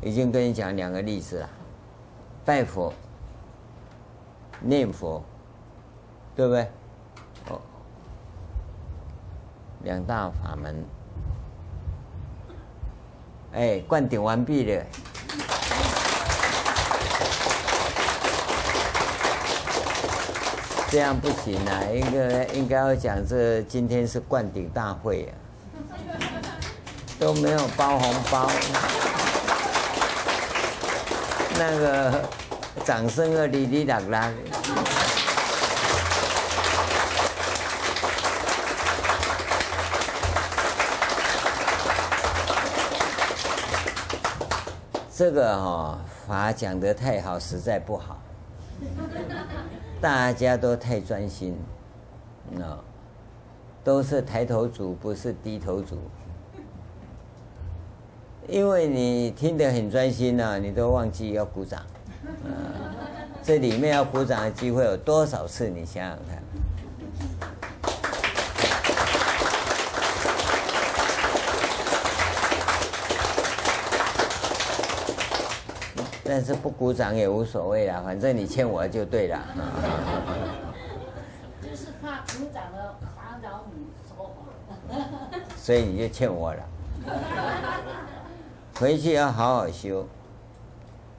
[0.00, 1.50] 已经跟你讲两个例子了：
[2.44, 2.92] 拜佛、
[4.60, 5.22] 念佛，
[6.36, 6.70] 对不对？
[7.48, 7.60] 哦，
[9.82, 10.84] 两大法门。
[13.52, 14.84] 哎，灌顶完毕了。
[20.90, 21.82] 这样不行啊！
[21.92, 25.32] 应该应该要讲这今天是灌顶大会啊，
[27.18, 28.48] 都没有包红包，
[31.58, 32.22] 那个
[32.84, 34.32] 掌声啊，哩哩啦啦。
[45.12, 45.98] 这个哈
[46.28, 48.22] 法讲得太好，实在不好。
[50.00, 51.58] 大家都太专心，
[52.60, 52.78] 啊，
[53.82, 55.98] 都是抬头族，不是低头族。
[58.48, 61.78] 因为你听得很专心啊，你都忘记要鼓掌。
[61.78, 61.84] 啊，
[63.42, 65.68] 这里面要鼓掌的机会有多少次？
[65.68, 66.42] 你想想看。
[76.24, 79.38] 但是不鼓掌也无所谓啦，反正你欠我就对了。
[81.60, 84.32] 就是怕鼓掌了打扰你说话。
[85.54, 86.62] 所以你就欠我了。
[88.78, 90.06] 回去要好好修。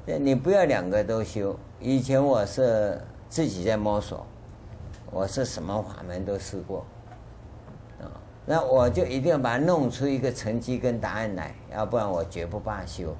[0.05, 1.53] 你不要两个都修。
[1.81, 4.25] 以前我是自己在摸索，
[5.11, 6.85] 我是什么法门都试过。
[7.99, 8.07] 啊
[8.45, 13.13] 那我就一定要把它弄出一个成绩跟答案来，要不然我绝不罢休。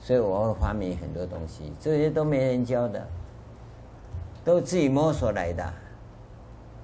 [0.00, 3.06] 所以我会发明很多东西，这些都没人教的，
[4.44, 5.72] 都自己摸索来的，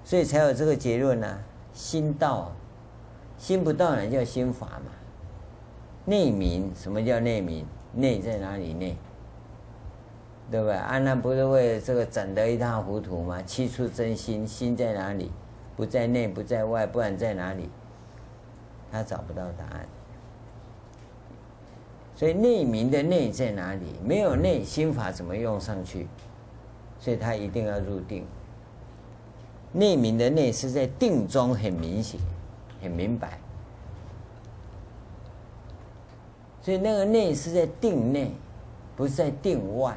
[0.04, 1.38] 所以才有这个结论呢、
[1.72, 2.52] 心到，
[3.36, 4.92] 心不到哪叫心法嘛？
[6.06, 7.66] 内明，什么叫内明？
[7.92, 8.96] 内在哪里内？
[10.50, 10.76] 对不对？
[10.76, 13.42] 啊，那不是为了这个整得一塌糊涂吗？
[13.42, 15.30] 七处真心，心在哪里？
[15.76, 17.68] 不在内，不在外，不然在哪里？
[18.90, 19.86] 他找不到答案。
[22.14, 23.96] 所以内明的内在哪里？
[24.02, 26.06] 没有内，心法怎么用上去？
[26.98, 28.24] 所以他一定要入定。
[29.72, 32.20] 内明的内是在定中很明显、
[32.80, 33.38] 很明白。
[36.66, 38.32] 所以那个内是在定内，
[38.96, 39.96] 不是在定外。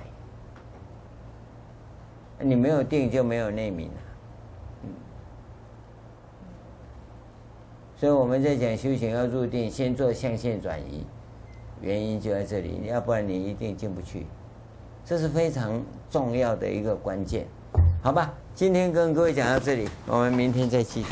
[2.40, 3.94] 你没有定就没有内明了。
[7.98, 11.04] 所以我们在讲修行要入定，先做象限转移，
[11.82, 14.28] 原因就在这里，要不然你一定进不去。
[15.04, 17.48] 这是非常重要的一个关键，
[18.04, 18.32] 好吧？
[18.54, 21.10] 今天跟各位讲到这里，我们明天再继续。